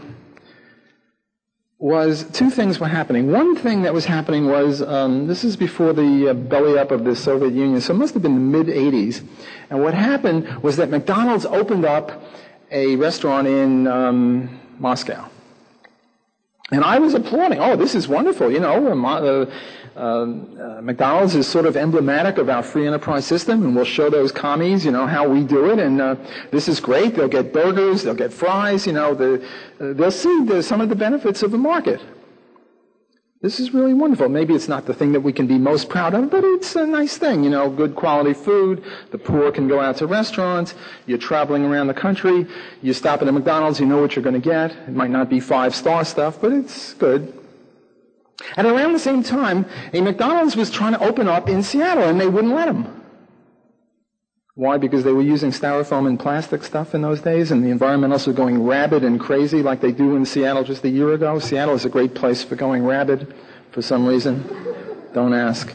was 1.80 2.30
two 2.30 2.48
things 2.48 2.78
were 2.78 2.86
happening. 2.86 3.32
One 3.32 3.56
thing 3.56 3.82
that 3.82 3.92
was 3.92 4.04
happening 4.04 4.46
was 4.46 4.82
um, 4.82 5.26
this 5.26 5.42
is 5.42 5.56
before 5.56 5.92
the 5.92 6.28
uh, 6.28 6.34
belly 6.34 6.78
up 6.78 6.92
of 6.92 7.02
the 7.02 7.16
Soviet 7.16 7.52
Union, 7.52 7.80
so 7.80 7.92
it 7.92 7.96
must 7.96 8.14
have 8.14 8.22
been 8.22 8.34
the 8.34 8.58
mid 8.58 8.68
80s. 8.68 9.26
And 9.68 9.82
what 9.82 9.94
happened 9.94 10.62
was 10.62 10.76
that 10.76 10.90
McDonald's 10.90 11.44
opened 11.44 11.84
up 11.84 12.22
a 12.70 12.94
restaurant 12.94 13.48
in 13.48 13.88
um, 13.88 14.60
Moscow. 14.78 15.28
And 16.70 16.84
I 16.84 16.98
was 16.98 17.14
applauding. 17.14 17.58
Oh, 17.58 17.74
this 17.76 17.96
is 17.96 18.06
wonderful. 18.06 18.50
You 18.50 18.60
know, 18.60 19.50
um, 19.96 20.58
uh, 20.60 20.82
McDonald's 20.82 21.34
is 21.34 21.46
sort 21.46 21.64
of 21.64 21.76
emblematic 21.76 22.36
of 22.36 22.50
our 22.50 22.62
free 22.62 22.86
enterprise 22.86 23.24
system, 23.24 23.64
and 23.64 23.74
we'll 23.74 23.84
show 23.86 24.10
those 24.10 24.30
commies, 24.30 24.84
you 24.84 24.90
know, 24.90 25.06
how 25.06 25.26
we 25.26 25.42
do 25.42 25.70
it. 25.70 25.78
And 25.78 26.00
uh, 26.00 26.16
this 26.50 26.68
is 26.68 26.80
great. 26.80 27.14
They'll 27.14 27.28
get 27.28 27.52
burgers, 27.52 28.02
they'll 28.02 28.14
get 28.14 28.32
fries. 28.32 28.86
You 28.86 28.92
know, 28.92 29.14
the, 29.14 29.42
uh, 29.80 29.94
they'll 29.94 30.10
see 30.10 30.44
the, 30.44 30.62
some 30.62 30.80
of 30.80 30.90
the 30.90 30.96
benefits 30.96 31.42
of 31.42 31.50
the 31.50 31.58
market. 31.58 32.00
This 33.42 33.60
is 33.60 33.72
really 33.72 33.94
wonderful. 33.94 34.28
Maybe 34.28 34.54
it's 34.54 34.68
not 34.68 34.86
the 34.86 34.94
thing 34.94 35.12
that 35.12 35.20
we 35.20 35.32
can 35.32 35.46
be 35.46 35.56
most 35.56 35.88
proud 35.88 36.14
of, 36.14 36.30
but 36.30 36.42
it's 36.42 36.74
a 36.74 36.86
nice 36.86 37.16
thing. 37.16 37.44
You 37.44 37.50
know, 37.50 37.70
good 37.70 37.94
quality 37.94 38.34
food. 38.34 38.82
The 39.12 39.18
poor 39.18 39.52
can 39.52 39.68
go 39.68 39.80
out 39.80 39.98
to 39.98 40.06
restaurants. 40.06 40.74
You're 41.06 41.18
traveling 41.18 41.64
around 41.64 41.86
the 41.86 41.94
country. 41.94 42.46
You 42.82 42.92
stop 42.92 43.22
at 43.22 43.28
a 43.28 43.32
McDonald's, 43.32 43.78
you 43.78 43.86
know 43.86 44.00
what 44.00 44.16
you're 44.16 44.22
going 44.22 44.40
to 44.40 44.46
get. 44.46 44.72
It 44.72 44.94
might 44.94 45.10
not 45.10 45.30
be 45.30 45.40
five 45.40 45.74
star 45.74 46.04
stuff, 46.04 46.40
but 46.40 46.52
it's 46.52 46.94
good. 46.94 47.45
And 48.56 48.66
around 48.66 48.92
the 48.92 48.98
same 48.98 49.22
time, 49.22 49.66
a 49.92 50.00
McDonald's 50.00 50.56
was 50.56 50.70
trying 50.70 50.92
to 50.92 51.00
open 51.00 51.28
up 51.28 51.48
in 51.48 51.62
Seattle, 51.62 52.04
and 52.04 52.20
they 52.20 52.28
wouldn't 52.28 52.54
let 52.54 52.66
them. 52.66 53.02
Why? 54.54 54.78
Because 54.78 55.04
they 55.04 55.12
were 55.12 55.22
using 55.22 55.50
styrofoam 55.50 56.06
and 56.06 56.18
plastic 56.18 56.62
stuff 56.62 56.94
in 56.94 57.02
those 57.02 57.20
days, 57.20 57.50
and 57.50 57.62
the 57.62 57.68
environmentalists 57.68 58.26
were 58.26 58.32
going 58.32 58.64
rabid 58.64 59.04
and 59.04 59.20
crazy 59.20 59.62
like 59.62 59.80
they 59.82 59.92
do 59.92 60.16
in 60.16 60.24
Seattle 60.24 60.64
just 60.64 60.84
a 60.84 60.88
year 60.88 61.12
ago. 61.12 61.38
Seattle 61.38 61.74
is 61.74 61.84
a 61.84 61.90
great 61.90 62.14
place 62.14 62.42
for 62.42 62.56
going 62.56 62.84
rabid 62.84 63.34
for 63.72 63.82
some 63.82 64.06
reason. 64.06 64.44
Don't 65.12 65.34
ask. 65.34 65.74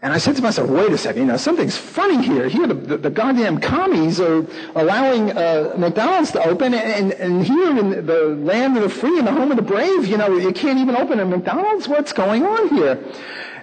And 0.00 0.12
I 0.12 0.18
said 0.18 0.36
to 0.36 0.42
myself, 0.42 0.70
wait 0.70 0.92
a 0.92 0.98
second, 0.98 1.22
you 1.22 1.26
know, 1.26 1.36
something's 1.36 1.76
funny 1.76 2.22
here. 2.22 2.48
Here, 2.48 2.68
the, 2.68 2.74
the, 2.74 2.96
the 2.98 3.10
goddamn 3.10 3.58
commies 3.58 4.20
are 4.20 4.46
allowing 4.76 5.36
uh, 5.36 5.74
McDonald's 5.76 6.30
to 6.32 6.44
open, 6.44 6.72
and, 6.72 7.12
and 7.14 7.44
here 7.44 7.76
in 7.76 8.06
the 8.06 8.28
land 8.40 8.76
of 8.76 8.84
the 8.84 8.88
free 8.88 9.18
and 9.18 9.26
the 9.26 9.32
home 9.32 9.50
of 9.50 9.56
the 9.56 9.62
brave, 9.62 10.06
you 10.06 10.16
know, 10.16 10.36
you 10.36 10.52
can't 10.52 10.78
even 10.78 10.94
open 10.94 11.18
a 11.18 11.24
McDonald's? 11.24 11.88
What's 11.88 12.12
going 12.12 12.46
on 12.46 12.68
here? 12.68 13.02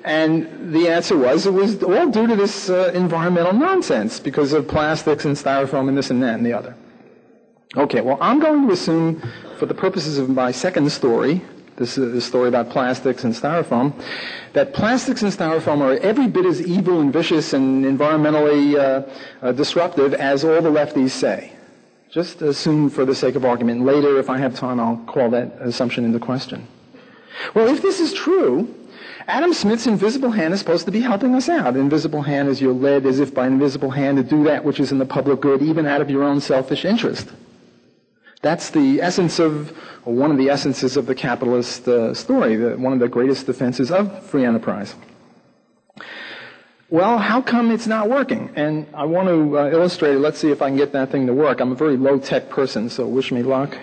And 0.03 0.73
the 0.73 0.89
answer 0.89 1.17
was 1.17 1.45
it 1.45 1.53
was 1.53 1.81
all 1.81 2.09
due 2.09 2.27
to 2.27 2.35
this 2.35 2.69
uh, 2.69 2.91
environmental 2.93 3.53
nonsense 3.53 4.19
because 4.19 4.51
of 4.51 4.67
plastics 4.67 5.23
and 5.23 5.37
styrofoam 5.37 5.87
and 5.87 5.97
this 5.97 6.09
and 6.09 6.21
that 6.21 6.35
and 6.35 6.45
the 6.45 6.53
other. 6.53 6.75
Okay, 7.77 8.01
well, 8.01 8.17
I'm 8.19 8.39
going 8.39 8.67
to 8.67 8.73
assume, 8.73 9.21
for 9.57 9.65
the 9.65 9.73
purposes 9.73 10.17
of 10.17 10.29
my 10.29 10.51
second 10.51 10.91
story, 10.91 11.41
this 11.77 11.97
is 11.97 12.13
a 12.13 12.21
story 12.21 12.47
about 12.47 12.69
plastics 12.69 13.23
and 13.23 13.33
styrofoam, 13.33 13.93
that 14.53 14.73
plastics 14.73 15.21
and 15.21 15.31
styrofoam 15.31 15.81
are 15.81 15.97
every 15.99 16.27
bit 16.27 16.45
as 16.45 16.61
evil 16.61 17.01
and 17.01 17.11
vicious 17.11 17.53
and 17.53 17.83
environmentally 17.83 18.77
uh, 18.77 19.07
uh, 19.41 19.51
disruptive 19.51 20.13
as 20.13 20.43
all 20.43 20.61
the 20.61 20.69
lefties 20.69 21.11
say. 21.11 21.51
Just 22.09 22.41
assume 22.41 22.89
for 22.89 23.03
the 23.03 23.13
sake 23.13 23.35
of 23.35 23.43
argument. 23.43 23.83
Later, 23.83 24.19
if 24.19 24.29
I 24.29 24.37
have 24.37 24.55
time, 24.55 24.79
I'll 24.79 24.97
call 25.05 25.29
that 25.31 25.51
assumption 25.59 26.05
into 26.05 26.19
question. 26.19 26.65
Well, 27.53 27.67
if 27.67 27.81
this 27.81 27.99
is 27.99 28.13
true, 28.13 28.73
Adam 29.27 29.53
Smith's 29.53 29.87
invisible 29.87 30.31
hand 30.31 30.53
is 30.53 30.59
supposed 30.59 30.85
to 30.85 30.91
be 30.91 31.01
helping 31.01 31.35
us 31.35 31.49
out. 31.49 31.75
Invisible 31.75 32.21
hand 32.21 32.47
is 32.47 32.61
you're 32.61 32.73
led 32.73 33.05
as 33.05 33.19
if 33.19 33.33
by 33.33 33.47
an 33.47 33.53
invisible 33.53 33.89
hand 33.89 34.17
to 34.17 34.23
do 34.23 34.43
that 34.45 34.63
which 34.63 34.79
is 34.79 34.91
in 34.91 34.99
the 34.99 35.05
public 35.05 35.41
good, 35.41 35.61
even 35.61 35.85
out 35.85 35.99
of 35.99 36.09
your 36.09 36.23
own 36.23 36.39
selfish 36.39 36.85
interest. 36.85 37.27
That's 38.45 38.69
the 38.69 39.01
essence 39.01 39.39
of, 39.39 39.71
one 40.03 40.29
of 40.29 40.37
the 40.37 40.51
essences 40.51 40.97
of 40.97 41.07
the 41.07 41.15
capitalist 41.15 41.87
uh, 41.87 42.13
story, 42.13 42.55
the, 42.55 42.77
one 42.77 42.93
of 42.93 42.99
the 42.99 43.07
greatest 43.07 43.47
defenses 43.47 43.89
of 43.89 44.23
free 44.23 44.45
enterprise. 44.45 44.93
Well, 46.91 47.17
how 47.17 47.41
come 47.41 47.71
it's 47.71 47.87
not 47.87 48.07
working? 48.07 48.51
And 48.55 48.85
I 48.93 49.05
want 49.05 49.29
to 49.29 49.57
uh, 49.57 49.71
illustrate 49.71 50.13
it. 50.13 50.19
Let's 50.19 50.37
see 50.37 50.51
if 50.51 50.61
I 50.61 50.69
can 50.69 50.77
get 50.77 50.91
that 50.91 51.09
thing 51.09 51.25
to 51.25 51.33
work. 51.33 51.59
I'm 51.59 51.71
a 51.71 51.75
very 51.75 51.97
low 51.97 52.19
tech 52.19 52.47
person, 52.51 52.87
so 52.87 53.07
wish 53.07 53.31
me 53.31 53.41
luck. 53.41 53.79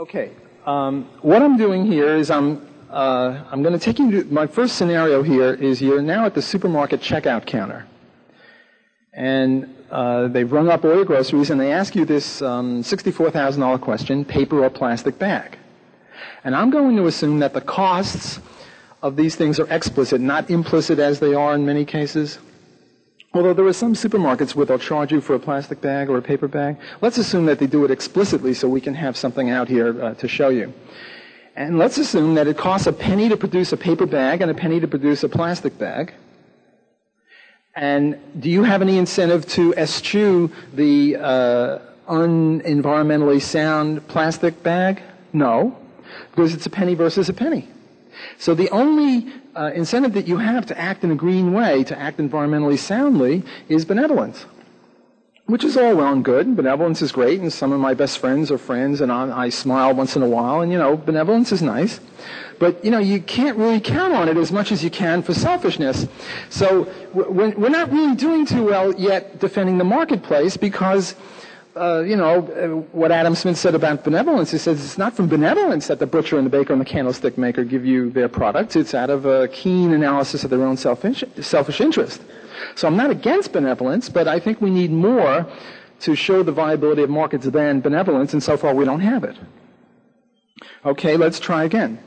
Okay. 0.00 0.30
Um, 0.64 1.10
what 1.20 1.42
I'm 1.42 1.58
doing 1.58 1.84
here 1.84 2.16
is 2.16 2.30
I'm 2.30 2.66
uh, 2.88 3.44
I'm 3.50 3.62
going 3.62 3.78
to 3.78 3.78
take 3.78 3.98
you 3.98 4.10
to 4.22 4.32
my 4.32 4.46
first 4.46 4.76
scenario 4.76 5.22
here 5.22 5.52
is 5.52 5.82
you're 5.82 6.00
now 6.00 6.24
at 6.24 6.34
the 6.34 6.40
supermarket 6.40 7.02
checkout 7.02 7.44
counter, 7.44 7.86
and 9.12 9.68
uh, 9.90 10.28
they've 10.28 10.50
rung 10.50 10.70
up 10.70 10.86
all 10.86 10.94
your 10.94 11.04
groceries 11.04 11.50
and 11.50 11.60
they 11.60 11.70
ask 11.70 11.94
you 11.94 12.06
this 12.06 12.40
um, 12.40 12.82
$64,000 12.82 13.78
question: 13.82 14.24
paper 14.24 14.64
or 14.64 14.70
plastic 14.70 15.18
bag? 15.18 15.58
And 16.44 16.56
I'm 16.56 16.70
going 16.70 16.96
to 16.96 17.06
assume 17.06 17.40
that 17.40 17.52
the 17.52 17.60
costs 17.60 18.40
of 19.02 19.16
these 19.16 19.36
things 19.36 19.60
are 19.60 19.70
explicit, 19.70 20.22
not 20.22 20.48
implicit 20.48 20.98
as 20.98 21.20
they 21.20 21.34
are 21.34 21.54
in 21.54 21.66
many 21.66 21.84
cases. 21.84 22.38
Although 23.32 23.54
there 23.54 23.66
are 23.66 23.72
some 23.72 23.94
supermarkets 23.94 24.56
where 24.56 24.66
they'll 24.66 24.78
charge 24.78 25.12
you 25.12 25.20
for 25.20 25.34
a 25.36 25.38
plastic 25.38 25.80
bag 25.80 26.10
or 26.10 26.18
a 26.18 26.22
paper 26.22 26.48
bag, 26.48 26.78
let's 27.00 27.16
assume 27.16 27.46
that 27.46 27.60
they 27.60 27.68
do 27.68 27.84
it 27.84 27.90
explicitly 27.90 28.54
so 28.54 28.68
we 28.68 28.80
can 28.80 28.94
have 28.94 29.16
something 29.16 29.50
out 29.50 29.68
here 29.68 30.02
uh, 30.02 30.14
to 30.14 30.26
show 30.26 30.48
you. 30.48 30.72
And 31.54 31.78
let's 31.78 31.96
assume 31.98 32.34
that 32.34 32.48
it 32.48 32.58
costs 32.58 32.88
a 32.88 32.92
penny 32.92 33.28
to 33.28 33.36
produce 33.36 33.72
a 33.72 33.76
paper 33.76 34.06
bag 34.06 34.40
and 34.40 34.50
a 34.50 34.54
penny 34.54 34.80
to 34.80 34.88
produce 34.88 35.22
a 35.22 35.28
plastic 35.28 35.78
bag. 35.78 36.12
And 37.76 38.18
do 38.40 38.50
you 38.50 38.64
have 38.64 38.82
any 38.82 38.98
incentive 38.98 39.46
to 39.48 39.74
eschew 39.74 40.50
the 40.74 41.16
uh, 41.16 41.78
unenvironmentally 42.08 43.40
sound 43.40 44.08
plastic 44.08 44.62
bag? 44.64 45.02
No, 45.32 45.78
because 46.32 46.52
it's 46.52 46.66
a 46.66 46.70
penny 46.70 46.94
versus 46.94 47.28
a 47.28 47.32
penny. 47.32 47.68
So 48.38 48.54
the 48.54 48.68
only 48.70 49.32
uh, 49.56 49.70
incentive 49.74 50.12
that 50.14 50.26
you 50.26 50.38
have 50.38 50.66
to 50.66 50.78
act 50.78 51.04
in 51.04 51.10
a 51.10 51.14
green 51.14 51.52
way, 51.52 51.84
to 51.84 51.98
act 51.98 52.18
environmentally 52.18 52.78
soundly, 52.78 53.42
is 53.68 53.84
benevolence. 53.84 54.46
Which 55.46 55.64
is 55.64 55.76
all 55.76 55.96
well 55.96 56.12
and 56.12 56.24
good. 56.24 56.54
Benevolence 56.54 57.02
is 57.02 57.10
great, 57.10 57.40
and 57.40 57.52
some 57.52 57.72
of 57.72 57.80
my 57.80 57.92
best 57.92 58.18
friends 58.18 58.52
are 58.52 58.58
friends, 58.58 59.00
and 59.00 59.10
I, 59.10 59.46
I 59.46 59.48
smile 59.48 59.92
once 59.94 60.14
in 60.14 60.22
a 60.22 60.28
while, 60.28 60.60
and 60.60 60.70
you 60.70 60.78
know, 60.78 60.96
benevolence 60.96 61.50
is 61.50 61.60
nice. 61.60 61.98
But, 62.60 62.84
you 62.84 62.90
know, 62.90 62.98
you 62.98 63.20
can't 63.22 63.56
really 63.56 63.80
count 63.80 64.12
on 64.12 64.28
it 64.28 64.36
as 64.36 64.52
much 64.52 64.70
as 64.70 64.84
you 64.84 64.90
can 64.90 65.22
for 65.22 65.32
selfishness. 65.32 66.06
So 66.50 66.92
we're 67.14 67.70
not 67.70 67.90
really 67.90 68.14
doing 68.14 68.44
too 68.44 68.64
well 68.66 68.94
yet 68.94 69.40
defending 69.40 69.78
the 69.78 69.84
marketplace 69.84 70.58
because 70.58 71.14
uh, 71.80 72.00
you 72.00 72.14
know, 72.14 72.46
uh, 72.46 72.68
what 72.92 73.10
Adam 73.10 73.34
Smith 73.34 73.56
said 73.56 73.74
about 73.74 74.04
benevolence. 74.04 74.50
He 74.50 74.58
says 74.58 74.84
it's 74.84 74.98
not 74.98 75.14
from 75.16 75.28
benevolence 75.28 75.86
that 75.86 75.98
the 75.98 76.06
butcher 76.06 76.36
and 76.36 76.44
the 76.44 76.50
baker 76.50 76.72
and 76.72 76.80
the 76.80 76.84
candlestick 76.84 77.38
maker 77.38 77.64
give 77.64 77.86
you 77.86 78.10
their 78.10 78.28
products. 78.28 78.76
It's 78.76 78.94
out 78.94 79.08
of 79.08 79.24
a 79.24 79.48
keen 79.48 79.92
analysis 79.92 80.44
of 80.44 80.50
their 80.50 80.62
own 80.62 80.76
selfish, 80.76 81.24
selfish 81.40 81.80
interest. 81.80 82.20
So 82.74 82.86
I'm 82.86 82.96
not 82.96 83.10
against 83.10 83.52
benevolence, 83.52 84.08
but 84.08 84.28
I 84.28 84.38
think 84.38 84.60
we 84.60 84.70
need 84.70 84.90
more 84.90 85.46
to 86.00 86.14
show 86.14 86.42
the 86.42 86.52
viability 86.52 87.02
of 87.02 87.10
markets 87.10 87.46
than 87.46 87.80
benevolence, 87.80 88.32
and 88.32 88.42
so 88.42 88.56
far 88.56 88.74
we 88.74 88.84
don't 88.84 89.00
have 89.00 89.24
it. 89.24 89.36
Okay, 90.84 91.16
let's 91.16 91.40
try 91.40 91.64
again. 91.64 91.98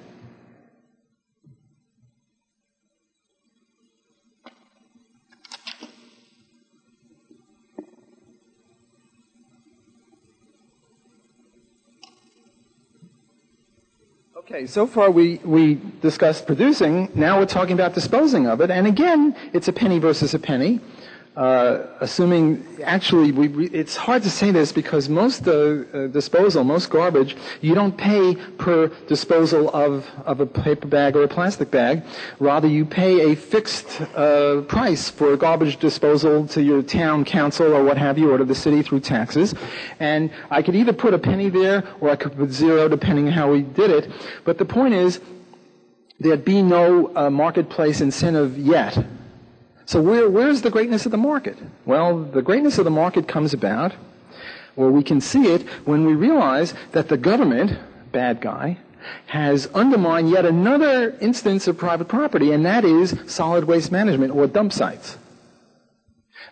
Okay, 14.45 14.67
so 14.67 14.85
far 14.85 15.09
we, 15.09 15.37
we 15.45 15.79
discussed 16.01 16.45
producing. 16.45 17.09
Now 17.15 17.39
we're 17.39 17.45
talking 17.45 17.71
about 17.71 17.93
disposing 17.93 18.45
of 18.45 18.59
it. 18.59 18.69
And 18.69 18.85
again, 18.87 19.37
it's 19.53 19.69
a 19.69 19.73
penny 19.73 19.99
versus 19.99 20.33
a 20.33 20.39
penny. 20.39 20.81
Uh, 21.35 21.87
assuming 21.99 22.63
actually 22.83 23.31
we, 23.31 23.47
we, 23.47 23.65
it's 23.69 23.95
hard 23.95 24.21
to 24.21 24.29
say 24.29 24.51
this 24.51 24.71
because 24.71 25.09
most 25.09 25.47
uh, 25.47 26.07
disposal, 26.09 26.63
most 26.63 26.91
garbage, 26.91 27.35
you 27.59 27.73
don't 27.73 27.97
pay 27.97 28.35
per 28.59 28.87
disposal 29.07 29.67
of, 29.73 30.07
of 30.25 30.41
a 30.41 30.45
paper 30.45 30.87
bag 30.87 31.15
or 31.15 31.23
a 31.23 31.27
plastic 31.27 31.71
bag. 31.71 32.03
Rather, 32.37 32.67
you 32.67 32.85
pay 32.85 33.31
a 33.31 33.35
fixed 33.35 33.99
uh, 34.15 34.61
price 34.67 35.09
for 35.09 35.35
garbage 35.35 35.77
disposal 35.77 36.45
to 36.45 36.61
your 36.61 36.83
town 36.83 37.25
council 37.25 37.73
or 37.73 37.83
what 37.83 37.97
have 37.97 38.19
you, 38.19 38.31
or 38.31 38.37
to 38.37 38.45
the 38.45 38.53
city 38.53 38.83
through 38.83 38.99
taxes. 38.99 39.55
And 39.99 40.29
I 40.51 40.61
could 40.61 40.75
either 40.75 40.93
put 40.93 41.15
a 41.15 41.19
penny 41.19 41.49
there 41.49 41.83
or 41.99 42.11
I 42.11 42.15
could 42.15 42.35
put 42.35 42.51
zero 42.51 42.87
depending 42.87 43.25
on 43.25 43.33
how 43.33 43.51
we 43.51 43.63
did 43.63 43.89
it. 43.89 44.11
But 44.43 44.59
the 44.59 44.65
point 44.65 44.93
is, 44.93 45.19
there'd 46.19 46.45
be 46.45 46.61
no 46.61 47.11
uh, 47.15 47.31
marketplace 47.31 48.01
incentive 48.01 48.55
yet 48.55 49.03
so 49.85 50.01
where, 50.01 50.29
where's 50.29 50.61
the 50.61 50.69
greatness 50.69 51.05
of 51.05 51.11
the 51.11 51.17
market? 51.17 51.57
Well, 51.85 52.23
the 52.23 52.41
greatness 52.41 52.77
of 52.77 52.85
the 52.85 52.91
market 52.91 53.27
comes 53.27 53.53
about, 53.53 53.93
or 54.75 54.91
we 54.91 55.03
can 55.03 55.21
see 55.21 55.47
it 55.47 55.63
when 55.85 56.05
we 56.05 56.13
realize 56.13 56.73
that 56.91 57.09
the 57.09 57.17
government, 57.17 57.77
bad 58.11 58.41
guy, 58.41 58.77
has 59.27 59.67
undermined 59.67 60.29
yet 60.29 60.45
another 60.45 61.17
instance 61.19 61.67
of 61.67 61.77
private 61.77 62.07
property, 62.07 62.51
and 62.51 62.65
that 62.65 62.85
is 62.85 63.15
solid 63.27 63.65
waste 63.65 63.91
management 63.91 64.33
or 64.33 64.47
dump 64.47 64.71
sites. 64.71 65.17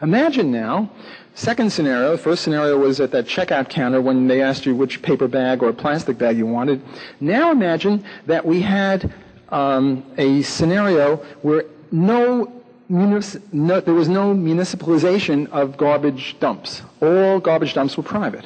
Imagine 0.01 0.51
now, 0.51 0.89
second 1.35 1.71
scenario, 1.71 2.11
The 2.11 2.17
first 2.17 2.43
scenario 2.43 2.77
was 2.77 2.99
at 2.99 3.11
that 3.11 3.25
checkout 3.25 3.69
counter 3.69 4.01
when 4.01 4.27
they 4.27 4.41
asked 4.41 4.65
you 4.65 4.75
which 4.75 5.01
paper 5.01 5.27
bag 5.27 5.61
or 5.61 5.71
plastic 5.71 6.17
bag 6.17 6.37
you 6.37 6.47
wanted. 6.47 6.81
Now 7.19 7.51
imagine 7.51 8.03
that 8.25 8.45
we 8.45 8.61
had 8.61 9.13
um, 9.49 10.03
a 10.17 10.41
scenario 10.41 11.17
where 11.41 11.65
no 11.91 12.60
no, 12.91 13.79
there 13.79 13.93
was 13.93 14.09
no 14.09 14.33
municipalization 14.35 15.49
of 15.51 15.77
garbage 15.77 16.37
dumps. 16.39 16.81
All 17.01 17.39
garbage 17.39 17.73
dumps 17.73 17.95
were 17.95 18.03
private. 18.03 18.45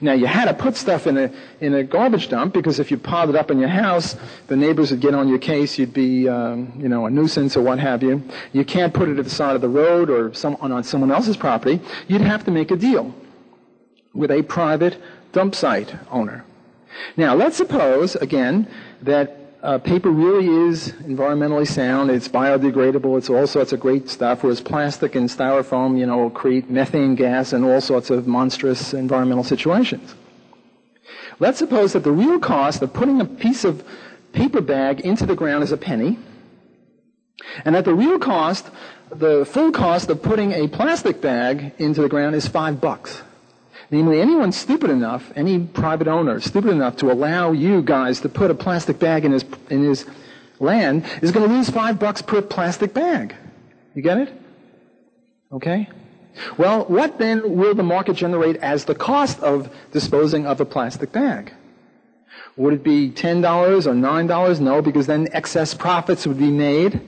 Now 0.00 0.12
you 0.12 0.26
had 0.26 0.46
to 0.46 0.54
put 0.54 0.76
stuff 0.76 1.06
in 1.06 1.16
a 1.16 1.32
in 1.60 1.74
a 1.74 1.82
garbage 1.84 2.28
dump 2.28 2.54
because 2.54 2.78
if 2.78 2.90
you 2.90 2.98
piled 2.98 3.30
it 3.30 3.36
up 3.36 3.50
in 3.50 3.58
your 3.58 3.68
house, 3.68 4.16
the 4.48 4.56
neighbors 4.56 4.90
would 4.90 5.00
get 5.00 5.14
on 5.14 5.28
your 5.28 5.38
case. 5.38 5.78
You'd 5.78 5.92
be 5.92 6.28
um, 6.28 6.72
you 6.78 6.88
know 6.88 7.06
a 7.06 7.10
nuisance 7.10 7.56
or 7.56 7.62
what 7.62 7.78
have 7.78 8.02
you. 8.02 8.22
You 8.52 8.64
can't 8.64 8.92
put 8.92 9.08
it 9.08 9.18
at 9.18 9.24
the 9.24 9.30
side 9.30 9.54
of 9.54 9.62
the 9.62 9.68
road 9.68 10.10
or 10.10 10.34
some, 10.34 10.56
on 10.60 10.82
someone 10.84 11.10
else's 11.10 11.36
property. 11.36 11.80
You'd 12.06 12.20
have 12.20 12.44
to 12.44 12.50
make 12.50 12.70
a 12.70 12.76
deal 12.76 13.14
with 14.14 14.30
a 14.30 14.42
private 14.42 15.00
dump 15.32 15.54
site 15.54 15.94
owner. 16.10 16.44
Now 17.16 17.34
let's 17.34 17.56
suppose 17.56 18.16
again 18.16 18.68
that 19.02 19.37
uh, 19.62 19.78
paper 19.78 20.10
really 20.10 20.46
is 20.68 20.92
environmentally 21.02 21.66
sound. 21.66 22.10
It's 22.10 22.28
biodegradable. 22.28 23.18
It's 23.18 23.28
all 23.28 23.46
sorts 23.46 23.72
of 23.72 23.80
great 23.80 24.08
stuff. 24.08 24.42
Whereas 24.42 24.60
plastic 24.60 25.14
and 25.16 25.28
styrofoam, 25.28 25.98
you 25.98 26.06
know, 26.06 26.30
create 26.30 26.70
methane 26.70 27.16
gas 27.16 27.52
and 27.52 27.64
all 27.64 27.80
sorts 27.80 28.10
of 28.10 28.26
monstrous 28.26 28.94
environmental 28.94 29.44
situations. 29.44 30.14
Let's 31.40 31.58
suppose 31.58 31.92
that 31.92 32.04
the 32.04 32.12
real 32.12 32.38
cost 32.38 32.82
of 32.82 32.92
putting 32.92 33.20
a 33.20 33.24
piece 33.24 33.64
of 33.64 33.84
paper 34.32 34.60
bag 34.60 35.00
into 35.00 35.26
the 35.26 35.34
ground 35.34 35.64
is 35.64 35.72
a 35.72 35.76
penny, 35.76 36.18
and 37.64 37.74
that 37.74 37.84
the 37.84 37.94
real 37.94 38.18
cost, 38.18 38.68
the 39.10 39.44
full 39.44 39.72
cost 39.72 40.10
of 40.10 40.22
putting 40.22 40.52
a 40.52 40.68
plastic 40.68 41.20
bag 41.20 41.72
into 41.78 42.02
the 42.02 42.08
ground 42.08 42.34
is 42.34 42.46
five 42.46 42.80
bucks. 42.80 43.22
Namely, 43.90 44.20
anyone 44.20 44.52
stupid 44.52 44.90
enough, 44.90 45.32
any 45.34 45.58
private 45.58 46.08
owner 46.08 46.40
stupid 46.40 46.70
enough 46.70 46.96
to 46.96 47.10
allow 47.10 47.52
you 47.52 47.80
guys 47.80 48.20
to 48.20 48.28
put 48.28 48.50
a 48.50 48.54
plastic 48.54 48.98
bag 48.98 49.24
in 49.24 49.32
his, 49.32 49.44
in 49.70 49.82
his 49.82 50.04
land 50.60 51.06
is 51.22 51.32
going 51.32 51.48
to 51.48 51.54
lose 51.54 51.70
five 51.70 51.98
bucks 51.98 52.20
per 52.20 52.42
plastic 52.42 52.92
bag. 52.92 53.34
You 53.94 54.02
get 54.02 54.18
it? 54.18 54.42
Okay? 55.50 55.88
Well, 56.58 56.84
what 56.84 57.18
then 57.18 57.56
will 57.56 57.74
the 57.74 57.82
market 57.82 58.14
generate 58.14 58.56
as 58.56 58.84
the 58.84 58.94
cost 58.94 59.40
of 59.40 59.70
disposing 59.92 60.46
of 60.46 60.60
a 60.60 60.66
plastic 60.66 61.10
bag? 61.10 61.54
Would 62.56 62.74
it 62.74 62.84
be 62.84 63.10
$10 63.10 63.86
or 63.86 63.92
$9? 63.92 64.60
No, 64.60 64.82
because 64.82 65.06
then 65.06 65.28
excess 65.32 65.72
profits 65.72 66.26
would 66.26 66.38
be 66.38 66.50
made 66.50 67.00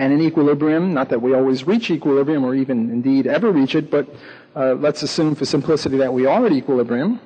and 0.00 0.14
in 0.14 0.22
equilibrium, 0.22 0.94
not 0.94 1.10
that 1.10 1.20
we 1.20 1.34
always 1.34 1.66
reach 1.66 1.90
equilibrium 1.90 2.42
or 2.42 2.54
even 2.54 2.90
indeed 2.90 3.26
ever 3.26 3.52
reach 3.52 3.74
it, 3.74 3.90
but 3.90 4.08
uh, 4.56 4.74
let's 4.74 5.02
assume 5.02 5.34
for 5.34 5.44
simplicity 5.44 5.96
that 5.98 6.12
we 6.12 6.26
are 6.26 6.46
at 6.46 6.52
equilibrium, 6.52 7.20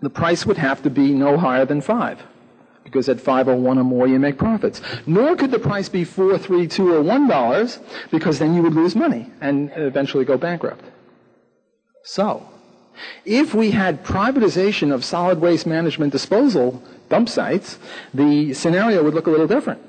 the 0.00 0.10
price 0.10 0.46
would 0.46 0.58
have 0.58 0.82
to 0.82 0.90
be 0.90 1.12
no 1.12 1.36
higher 1.36 1.64
than 1.64 1.80
5 1.80 2.22
because 2.84 3.08
at 3.08 3.18
501 3.18 3.48
or 3.48 3.60
one 3.60 3.78
or 3.78 3.84
more 3.84 4.06
you 4.06 4.18
make 4.18 4.38
profits. 4.38 4.80
Nor 5.06 5.36
could 5.36 5.50
the 5.50 5.58
price 5.58 5.88
be 5.88 6.04
4, 6.04 6.38
3, 6.38 6.68
2, 6.68 6.94
or 6.94 7.02
1 7.02 7.28
dollars 7.28 7.78
because 8.10 8.38
then 8.38 8.54
you 8.54 8.62
would 8.62 8.74
lose 8.74 8.94
money 8.94 9.30
and 9.40 9.72
eventually 9.74 10.24
go 10.24 10.36
bankrupt. 10.36 10.84
So, 12.04 12.48
if 13.24 13.54
we 13.54 13.70
had 13.70 14.04
privatization 14.04 14.92
of 14.92 15.04
solid 15.04 15.40
waste 15.40 15.66
management 15.66 16.12
disposal 16.12 16.82
dump 17.08 17.28
sites, 17.28 17.78
the 18.12 18.52
scenario 18.52 19.02
would 19.02 19.14
look 19.14 19.26
a 19.26 19.30
little 19.30 19.46
different. 19.46 19.80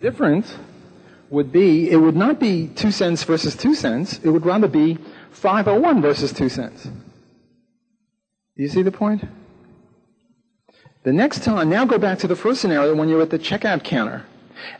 Difference 0.00 0.56
would 1.30 1.52
be, 1.52 1.90
it 1.90 1.96
would 1.96 2.16
not 2.16 2.40
be 2.40 2.68
2 2.68 2.90
cents 2.90 3.22
versus 3.24 3.54
2 3.56 3.74
cents, 3.74 4.20
it 4.22 4.30
would 4.30 4.46
rather 4.46 4.68
be 4.68 4.98
501 5.30 6.00
versus 6.00 6.32
2 6.32 6.48
cents. 6.48 6.84
Do 6.84 8.62
you 8.62 8.68
see 8.68 8.82
the 8.82 8.92
point? 8.92 9.24
The 11.04 11.12
next 11.12 11.44
time, 11.44 11.68
now 11.68 11.84
go 11.84 11.98
back 11.98 12.18
to 12.20 12.26
the 12.26 12.36
first 12.36 12.60
scenario 12.60 12.94
when 12.94 13.08
you're 13.08 13.22
at 13.22 13.30
the 13.30 13.38
checkout 13.38 13.84
counter. 13.84 14.24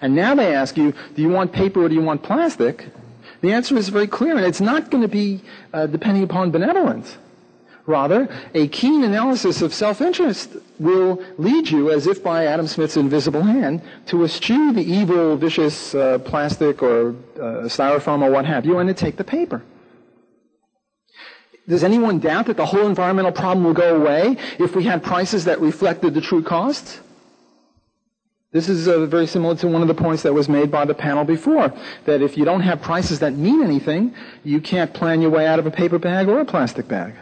And 0.01 0.15
now 0.15 0.35
they 0.35 0.55
ask 0.55 0.77
you, 0.77 0.93
do 1.15 1.23
you 1.23 1.29
want 1.29 1.53
paper 1.53 1.85
or 1.85 1.89
do 1.89 1.95
you 1.95 2.03
want 2.03 2.23
plastic? 2.23 2.87
The 3.41 3.53
answer 3.53 3.77
is 3.77 3.89
very 3.89 4.09
clear, 4.09 4.37
and 4.37 4.45
it's 4.45 4.61
not 4.61 4.91
going 4.91 5.03
to 5.03 5.09
be 5.09 5.43
uh, 5.73 5.87
depending 5.87 6.25
upon 6.25 6.51
benevolence. 6.51 7.17
Rather, 7.89 8.29
a 8.53 8.69
keen 8.69 9.03
analysis 9.03 9.63
of 9.63 9.73
self-interest 9.73 10.59
will 10.79 11.25
lead 11.39 11.71
you, 11.71 11.91
as 11.91 12.07
if 12.07 12.23
by 12.23 12.45
Adam 12.45 12.67
Smith's 12.67 12.99
invisible 12.99 13.43
hand, 13.43 13.81
to 14.05 14.25
eschew 14.25 14.75
the 14.75 14.83
evil, 14.83 15.39
vicious 15.39 15.95
uh, 15.95 16.19
plastic 16.19 16.83
or 16.83 17.17
uh, 17.37 17.65
styrofoam 17.65 18.21
or 18.21 18.31
what 18.31 18.45
have 18.45 18.67
you, 18.67 18.77
and 18.77 18.89
to 18.89 18.95
take 18.95 19.17
the 19.17 19.25
paper. 19.25 19.63
Does 21.67 21.83
anyone 21.83 22.19
doubt 22.19 22.45
that 22.47 22.59
the 22.59 22.67
whole 22.67 22.87
environmental 22.87 23.33
problem 23.33 23.65
will 23.65 23.73
go 23.73 23.97
away 23.97 24.37
if 24.59 24.77
we 24.77 24.85
had 24.85 25.03
prices 25.03 25.47
that 25.47 25.59
reflected 25.59 26.13
the 26.13 26.21
true 26.21 26.43
costs? 26.43 27.01
This 28.53 28.69
is 28.69 28.87
uh, 28.87 29.07
very 29.07 29.27
similar 29.27 29.55
to 29.57 29.67
one 29.67 29.81
of 29.81 29.89
the 29.89 29.95
points 29.95 30.23
that 30.25 30.35
was 30.35 30.47
made 30.47 30.71
by 30.71 30.85
the 30.85 30.95
panel 30.95 31.25
before, 31.25 31.73
that 32.05 32.21
if 32.21 32.37
you 32.37 32.45
don't 32.45 32.61
have 32.61 32.83
prices 32.83 33.21
that 33.21 33.33
mean 33.33 33.63
anything, 33.63 34.15
you 34.45 34.61
can't 34.61 34.93
plan 34.93 35.23
your 35.23 35.31
way 35.31 35.47
out 35.47 35.59
of 35.59 35.65
a 35.65 35.71
paper 35.71 35.99
bag 35.99 36.29
or 36.29 36.41
a 36.41 36.45
plastic 36.45 36.87
bag. 36.87 37.15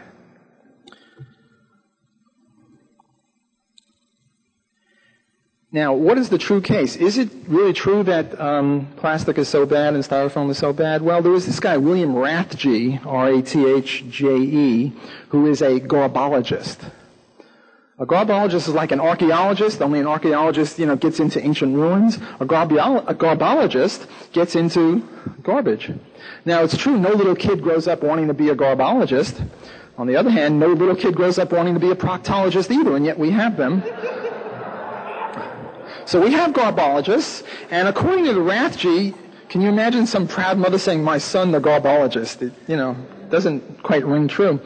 Now, 5.69 5.93
what 5.93 6.17
is 6.17 6.29
the 6.29 6.37
true 6.37 6.61
case? 6.61 6.95
Is 6.95 7.17
it 7.17 7.29
really 7.45 7.73
true 7.73 8.01
that 8.03 8.39
um, 8.39 8.87
plastic 8.95 9.37
is 9.37 9.49
so 9.49 9.65
bad 9.65 9.95
and 9.95 10.03
styrofoam 10.03 10.49
is 10.49 10.57
so 10.57 10.71
bad? 10.71 11.01
Well, 11.01 11.21
there 11.21 11.31
was 11.31 11.45
this 11.45 11.59
guy, 11.59 11.75
William 11.75 12.13
Rathje, 12.13 13.05
R-A-T-H-J-E, 13.05 14.93
who 15.27 15.45
is 15.47 15.61
a 15.61 15.81
garbologist. 15.81 16.89
A 17.99 18.05
garbologist 18.05 18.69
is 18.69 18.75
like 18.75 18.93
an 18.93 19.01
archaeologist, 19.01 19.81
only 19.81 19.99
an 19.99 20.07
archaeologist, 20.07 20.79
you 20.79 20.85
know, 20.85 20.95
gets 20.95 21.19
into 21.19 21.43
ancient 21.43 21.75
ruins. 21.75 22.15
A, 22.39 22.43
a 22.43 22.47
garbologist 22.47 24.07
gets 24.31 24.55
into 24.55 25.03
garbage. 25.43 25.91
Now, 26.45 26.63
it's 26.63 26.77
true, 26.77 26.97
no 26.97 27.09
little 27.09 27.35
kid 27.35 27.61
grows 27.61 27.89
up 27.89 28.03
wanting 28.03 28.27
to 28.27 28.33
be 28.33 28.47
a 28.49 28.55
garbologist. 28.55 29.45
On 29.97 30.07
the 30.07 30.15
other 30.15 30.29
hand, 30.29 30.59
no 30.59 30.67
little 30.67 30.95
kid 30.95 31.15
grows 31.15 31.39
up 31.39 31.51
wanting 31.51 31.73
to 31.73 31.79
be 31.79 31.89
a 31.89 31.95
proctologist 31.95 32.71
either, 32.71 32.95
and 32.95 33.03
yet 33.03 33.17
we 33.19 33.31
have 33.31 33.57
them. 33.57 33.83
So 36.07 36.21
we 36.21 36.31
have 36.31 36.53
garbologists, 36.53 37.43
and 37.69 37.89
according 37.89 38.23
to 38.25 38.33
the 38.33 38.39
Rathje, 38.39 39.13
can 39.49 39.59
you 39.59 39.67
imagine 39.67 40.07
some 40.07 40.25
proud 40.25 40.57
mother 40.57 40.77
saying, 40.77 41.03
my 41.03 41.17
son, 41.17 41.51
the 41.51 41.59
garbologist? 41.59 42.41
It, 42.41 42.53
you 42.65 42.77
know, 42.77 42.95
doesn't 43.29 43.83
quite 43.83 44.05
ring 44.05 44.29
true. 44.29 44.61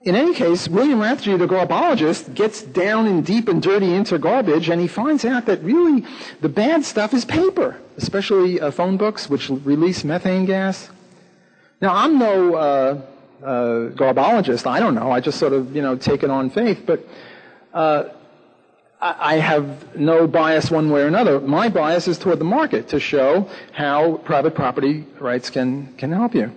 In 0.00 0.16
any 0.16 0.32
case, 0.32 0.66
William 0.66 1.00
Rathje, 1.00 1.38
the 1.38 1.46
garbologist, 1.46 2.34
gets 2.34 2.62
down 2.62 3.06
and 3.06 3.24
deep 3.24 3.48
and 3.48 3.62
dirty 3.62 3.92
into 3.92 4.16
garbage, 4.18 4.70
and 4.70 4.80
he 4.80 4.86
finds 4.86 5.26
out 5.26 5.44
that 5.44 5.62
really 5.62 6.06
the 6.40 6.48
bad 6.48 6.86
stuff 6.86 7.12
is 7.12 7.26
paper, 7.26 7.78
especially 7.98 8.62
uh, 8.62 8.70
phone 8.70 8.96
books, 8.96 9.28
which 9.28 9.50
release 9.50 10.04
methane 10.04 10.46
gas. 10.46 10.88
Now, 11.82 11.94
I'm 11.94 12.18
no 12.18 12.54
uh, 12.54 13.02
uh, 13.42 13.90
garbologist. 13.90 14.66
I 14.66 14.80
don't 14.80 14.94
know. 14.94 15.10
I 15.10 15.20
just 15.20 15.38
sort 15.38 15.52
of, 15.52 15.76
you 15.76 15.82
know, 15.82 15.96
take 15.96 16.22
it 16.22 16.30
on 16.30 16.48
faith. 16.48 16.84
But 16.86 17.06
uh, 17.74 18.04
I 19.04 19.34
have 19.34 19.94
no 19.94 20.26
bias 20.26 20.70
one 20.70 20.88
way 20.88 21.02
or 21.02 21.06
another. 21.06 21.38
My 21.38 21.68
bias 21.68 22.08
is 22.08 22.16
toward 22.16 22.38
the 22.38 22.46
market 22.46 22.88
to 22.88 22.98
show 22.98 23.50
how 23.72 24.16
private 24.24 24.54
property 24.54 25.04
rights 25.20 25.50
can, 25.50 25.92
can 25.98 26.10
help 26.10 26.34
you. 26.34 26.50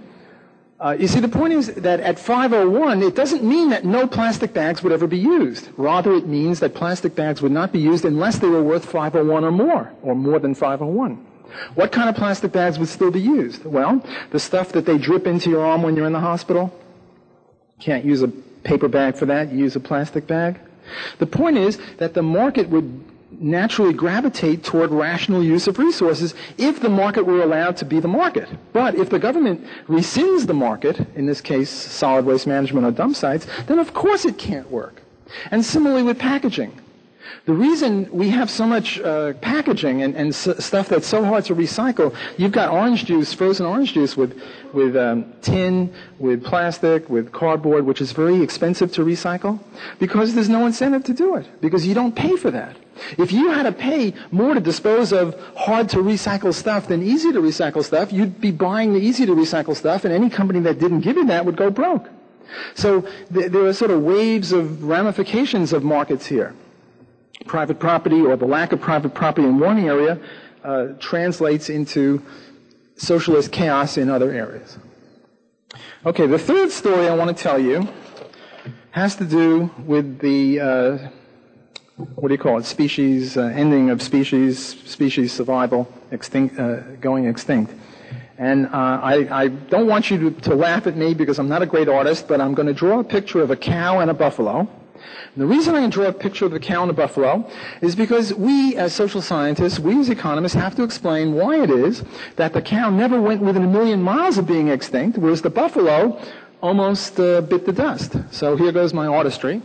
Uh, 0.80 0.96
you 0.98 1.08
see, 1.08 1.20
the 1.20 1.28
point 1.28 1.52
is 1.52 1.74
that 1.74 2.00
at 2.00 2.18
501, 2.18 3.04
it 3.04 3.16
doesn't 3.16 3.44
mean 3.44 3.70
that 3.72 3.84
no 3.84 4.08
plastic 4.08 4.54
bags 4.54 4.82
would 4.82 4.94
ever 4.94 5.08
be 5.08 5.18
used. 5.18 5.68
Rather, 5.76 6.14
it 6.14 6.26
means 6.26 6.62
that 6.62 6.74
plastic 6.74 7.16
bags 7.16 7.42
would 7.42 7.52
not 7.52 7.74
be 7.74 7.80
used 7.80 8.06
unless 8.06 8.40
they 8.40 8.48
were 8.48 8.64
worth 8.64 8.86
501 8.86 9.44
or 9.44 9.52
more, 9.52 9.92
or 10.02 10.16
more 10.16 10.40
than 10.40 10.56
501. 10.56 11.16
What 11.76 11.92
kind 11.92 12.08
of 12.08 12.16
plastic 12.16 12.54
bags 12.54 12.80
would 12.80 12.88
still 12.88 13.12
be 13.12 13.20
used? 13.20 13.66
Well, 13.66 14.02
the 14.32 14.40
stuff 14.40 14.72
that 14.72 14.86
they 14.86 14.98
drip 14.98 15.28
into 15.28 15.50
your 15.50 15.66
arm 15.66 15.82
when 15.82 15.98
you're 15.98 16.08
in 16.08 16.14
the 16.14 16.20
hospital. 16.22 16.74
Can't 17.82 18.06
use 18.06 18.22
a 18.22 18.30
paper 18.64 18.88
bag 18.88 19.18
for 19.18 19.26
that. 19.26 19.52
You 19.52 19.60
use 19.60 19.76
a 19.76 19.82
plastic 19.82 20.28
bag. 20.28 20.62
The 21.20 21.28
point 21.28 21.58
is 21.58 21.80
that 21.98 22.14
the 22.14 22.24
market 22.24 22.70
would 22.70 23.04
naturally 23.40 23.94
gravitate 23.94 24.64
toward 24.64 24.92
rational 24.92 25.44
use 25.44 25.68
of 25.68 25.78
resources 25.80 26.34
if 26.58 26.80
the 26.80 26.90
market 26.90 27.26
were 27.26 27.42
allowed 27.42 27.78
to 27.78 27.86
be 27.86 28.00
the 28.00 28.08
market. 28.08 28.50
But 28.74 28.96
if 28.96 29.10
the 29.10 29.20
government 29.20 29.66
rescinds 29.88 30.48
the 30.48 30.54
market, 30.54 31.00
in 31.16 31.26
this 31.26 31.42
case 31.42 31.70
solid 31.70 32.26
waste 32.26 32.48
management 32.48 32.86
or 32.86 32.92
dump 32.92 33.16
sites, 33.16 33.48
then 33.68 33.80
of 33.80 33.94
course 33.94 34.26
it 34.26 34.38
can't 34.38 34.70
work. 34.72 35.02
And 35.52 35.64
similarly 35.64 36.04
with 36.04 36.18
packaging. 36.18 36.80
The 37.46 37.54
reason 37.54 38.10
we 38.12 38.30
have 38.30 38.50
so 38.50 38.66
much 38.66 39.00
uh, 39.00 39.34
packaging 39.42 40.02
and, 40.02 40.16
and 40.16 40.30
s- 40.30 40.64
stuff 40.64 40.88
that's 40.90 41.08
so 41.08 41.24
hard 41.24 41.46
to 41.46 41.56
recycle, 41.56 42.14
you've 42.38 42.52
got 42.52 42.70
orange 42.70 43.06
juice, 43.06 43.34
frozen 43.34 43.66
orange 43.66 43.94
juice 43.94 44.16
with, 44.18 44.42
with 44.74 44.96
um, 44.96 45.34
tin, 45.42 45.94
with 46.20 46.44
plastic, 46.44 47.10
with 47.10 47.32
cardboard, 47.32 47.86
which 47.86 48.02
is 48.02 48.12
very 48.12 48.42
expensive 48.42 48.92
to 48.94 49.02
recycle, 49.02 49.60
because 50.00 50.36
there's 50.36 50.50
no 50.50 50.66
incentive 50.66 51.04
to 51.06 51.14
do 51.14 51.36
it, 51.36 51.46
because 51.62 51.86
you 51.88 51.94
don't 51.94 52.16
pay 52.16 52.36
for 52.36 52.52
that. 52.52 52.76
If 53.18 53.32
you 53.32 53.52
had 53.52 53.64
to 53.64 53.72
pay 53.72 54.14
more 54.32 54.54
to 54.54 54.60
dispose 54.60 55.12
of 55.14 55.40
hard 55.56 55.90
to 55.90 55.98
recycle 55.98 56.54
stuff 56.54 56.88
than 56.88 57.04
easy 57.04 57.32
to 57.32 57.40
recycle 57.40 57.84
stuff, 57.84 58.12
you'd 58.12 58.42
be 58.42 58.52
buying 58.52 58.94
the 58.94 59.00
easy 59.00 59.26
to 59.26 59.36
recycle 59.36 59.76
stuff, 59.76 60.04
and 60.06 60.14
any 60.14 60.30
company 60.30 60.60
that 60.62 60.80
didn't 60.80 61.02
give 61.02 61.16
you 61.18 61.26
that 61.28 61.46
would 61.46 61.56
go 61.58 61.70
broke. 61.70 62.10
So 62.76 63.02
th- 63.34 63.52
there 63.52 63.66
are 63.66 63.74
sort 63.74 63.92
of 63.92 64.02
waves 64.02 64.52
of 64.52 64.84
ramifications 64.84 65.74
of 65.74 65.84
markets 65.84 66.26
here. 66.26 66.54
Private 67.48 67.80
property 67.80 68.22
or 68.22 68.36
the 68.36 68.46
lack 68.46 68.72
of 68.72 68.82
private 68.82 69.14
property 69.14 69.48
in 69.48 69.60
one 69.60 69.80
area 69.80 70.20
uh, 70.64 70.88
translates 71.00 71.70
into 71.70 72.22
socialist 72.96 73.52
chaos 73.52 73.98
in 73.98 74.10
other 74.10 74.32
areas. 74.32 74.78
Okay, 76.06 76.28
the 76.28 76.40
third 76.40 76.72
story 76.72 77.08
I 77.08 77.16
want 77.16 77.36
to 77.36 77.44
tell 77.44 77.60
you 77.60 77.88
has 78.92 79.16
to 79.18 79.26
do 79.26 79.70
with 79.86 80.20
the 80.20 80.60
uh, 80.60 81.10
what 82.16 82.28
do 82.28 82.34
you 82.34 82.38
call 82.38 82.60
it? 82.60 82.66
Species 82.66 83.38
uh, 83.38 83.42
ending 83.56 83.90
of 83.90 84.02
species, 84.02 84.80
species 84.86 85.34
survival, 85.34 85.92
extinct, 86.12 86.60
uh, 86.60 86.82
going 87.02 87.26
extinct. 87.26 87.74
And 88.38 88.68
uh, 88.68 88.70
I, 89.02 89.44
I, 89.44 89.48
don't 89.48 89.88
want 89.88 90.12
you 90.12 90.30
to, 90.30 90.42
to, 90.42 90.54
laugh 90.54 90.86
at 90.86 90.96
me 90.96 91.16
because 91.16 91.40
I'm 91.40 91.50
not 91.50 91.64
a 91.64 91.66
great 91.66 91.90
artist, 91.90 92.28
but 92.28 92.40
I'm 92.40 92.54
going 92.54 92.68
to 92.68 92.74
draw 92.74 93.00
a 93.00 93.04
picture 93.04 93.42
of 93.42 93.50
a 93.50 93.56
cow 93.56 94.00
and 94.00 94.12
a 94.12 94.14
buffalo. 94.14 94.70
And 95.34 95.42
the 95.42 95.46
reason 95.46 95.76
I 95.76 95.82
can 95.82 95.90
draw 95.90 96.06
a 96.06 96.14
picture 96.14 96.46
of 96.46 96.54
a 96.54 96.60
cow 96.60 96.82
and 96.82 96.92
a 96.92 96.94
buffalo 96.94 97.50
is 97.82 97.96
because 97.96 98.34
we, 98.34 98.76
as 98.76 98.94
social 98.94 99.22
scientists, 99.22 99.80
we 99.80 100.00
as 100.00 100.10
economists, 100.10 100.56
have 100.56 100.76
to 100.76 100.84
explain 100.84 101.34
why 101.34 101.62
it 101.62 101.70
is 101.70 102.04
that 102.36 102.54
the 102.54 102.62
cow 102.62 102.90
never 102.90 103.22
went 103.22 103.42
within 103.42 103.64
a 103.64 103.68
million 103.68 104.02
miles 104.02 104.38
of 104.38 104.48
being 104.48 104.70
extinct, 104.70 105.18
whereas 105.18 105.42
the 105.42 105.50
buffalo 105.50 106.20
almost 106.62 107.20
uh, 107.20 107.42
bit 107.42 107.66
the 107.66 107.74
dust. 107.74 108.16
So 108.32 108.56
here 108.56 108.72
goes 108.72 108.94
my 108.94 109.08
artistry. 109.08 109.62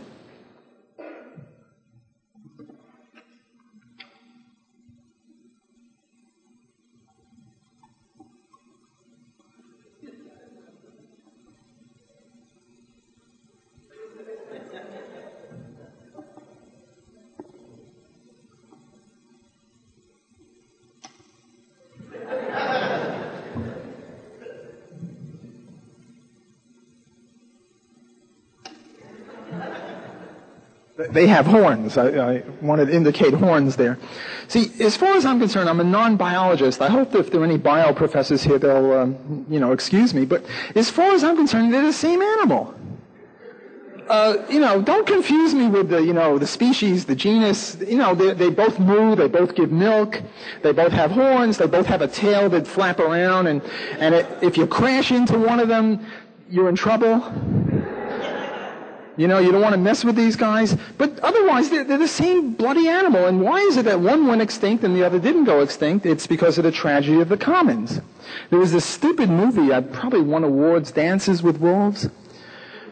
They 31.13 31.27
have 31.27 31.45
horns. 31.45 31.97
I, 31.97 32.07
I, 32.07 32.43
wanted 32.61 32.87
to 32.87 32.95
indicate 32.95 33.33
horns 33.33 33.75
there. 33.75 33.97
See, 34.47 34.71
as 34.79 34.97
far 34.97 35.15
as 35.15 35.25
I'm 35.25 35.39
concerned, 35.39 35.69
I'm 35.69 35.79
a 35.79 35.83
non-biologist. 35.83 36.81
I 36.81 36.89
hope 36.89 37.11
that 37.11 37.19
if 37.19 37.31
there 37.31 37.41
are 37.41 37.45
any 37.45 37.57
bio 37.57 37.93
professors 37.93 38.43
here, 38.43 38.59
they'll, 38.59 38.91
um, 38.93 39.45
you 39.49 39.59
know, 39.59 39.71
excuse 39.71 40.13
me. 40.13 40.25
But 40.25 40.43
as 40.75 40.89
far 40.89 41.13
as 41.13 41.23
I'm 41.23 41.35
concerned, 41.35 41.73
they're 41.73 41.83
the 41.83 41.93
same 41.93 42.21
animal. 42.21 42.73
Uh, 44.09 44.45
you 44.49 44.59
know, 44.59 44.81
don't 44.81 45.07
confuse 45.07 45.53
me 45.53 45.67
with 45.67 45.89
the, 45.89 46.03
you 46.03 46.13
know, 46.13 46.37
the 46.37 46.47
species, 46.47 47.05
the 47.05 47.15
genus. 47.15 47.77
You 47.79 47.97
know, 47.97 48.13
they, 48.13 48.33
they 48.33 48.49
both 48.49 48.79
moo, 48.79 49.15
they 49.15 49.27
both 49.27 49.55
give 49.55 49.71
milk, 49.71 50.21
they 50.61 50.73
both 50.73 50.91
have 50.91 51.11
horns, 51.11 51.57
they 51.57 51.67
both 51.67 51.85
have 51.85 52.01
a 52.01 52.07
tail 52.07 52.49
that 52.49 52.67
flap 52.67 52.99
around, 52.99 53.47
and, 53.47 53.61
and 53.99 54.13
it, 54.13 54.27
if 54.41 54.57
you 54.57 54.67
crash 54.67 55.11
into 55.11 55.37
one 55.37 55.59
of 55.59 55.69
them, 55.69 56.05
you're 56.49 56.67
in 56.67 56.75
trouble. 56.75 57.23
You 59.15 59.27
know, 59.27 59.37
you 59.37 59.51
don't 59.51 59.61
want 59.61 59.73
to 59.73 59.79
mess 59.79 60.03
with 60.03 60.15
these 60.15 60.35
guys. 60.35 60.75
But 60.97 61.19
otherwise, 61.19 61.69
they're, 61.69 61.83
they're, 61.83 61.97
the 61.99 62.07
same 62.07 62.53
bloody 62.53 62.87
animal. 62.87 63.27
And 63.27 63.41
why 63.41 63.59
is 63.59 63.77
it 63.77 63.85
that 63.85 63.99
one 63.99 64.25
went 64.27 64.41
extinct 64.41 64.83
and 64.83 64.95
the 64.95 65.03
other 65.03 65.19
didn't 65.19 65.43
go 65.43 65.61
extinct? 65.61 66.05
It's 66.05 66.25
because 66.25 66.57
of 66.57 66.63
the 66.63 66.71
tragedy 66.71 67.21
of 67.21 67.29
the 67.29 67.37
commons. 67.37 68.01
There 68.49 68.59
was 68.59 68.71
this 68.71 68.85
stupid 68.85 69.29
movie, 69.29 69.71
I 69.71 69.81
probably 69.81 70.21
won 70.21 70.43
awards, 70.43 70.91
Dances 70.91 71.43
with 71.43 71.57
Wolves, 71.59 72.09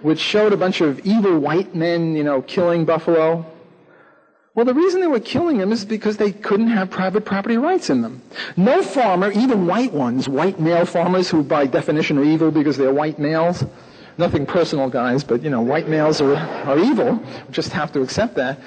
which 0.04 0.20
showed 0.20 0.54
a 0.54 0.58
bunch 0.58 0.82
of 0.82 1.00
evil 1.00 1.40
white 1.40 1.74
men, 1.74 2.16
you 2.16 2.24
know, 2.24 2.42
killing 2.44 2.86
buffalo. 2.86 3.46
Well, 4.54 4.66
the 4.66 4.74
reason 4.74 5.00
they 5.00 5.08
were 5.08 5.22
killing 5.22 5.58
them 5.58 5.72
is 5.72 5.86
because 5.86 6.18
they 6.18 6.34
couldn't 6.34 6.68
have 6.68 6.90
private 6.90 7.24
property 7.24 7.58
rights 7.58 7.90
in 7.90 8.02
them. 8.02 8.22
No 8.58 8.84
farmer, 8.84 9.32
even 9.32 9.66
white 9.66 9.94
ones, 9.94 10.28
white 10.28 10.60
male 10.60 10.86
farmers 10.86 11.30
who 11.30 11.42
by 11.42 11.66
definition 11.68 12.18
are 12.18 12.24
evil 12.24 12.52
because 12.52 12.78
they're 12.78 12.94
white 12.94 13.18
males, 13.18 13.64
Nothing 14.22 14.46
personal, 14.46 14.88
guys, 14.88 15.24
but 15.24 15.42
you 15.42 15.50
know, 15.50 15.62
white 15.62 15.88
males 15.88 16.22
are, 16.22 16.36
are 16.36 16.78
evil. 16.78 17.14
We 17.16 17.52
just 17.52 17.72
have 17.72 17.92
to 17.94 18.04
accept 18.04 18.36
that. 18.36 18.60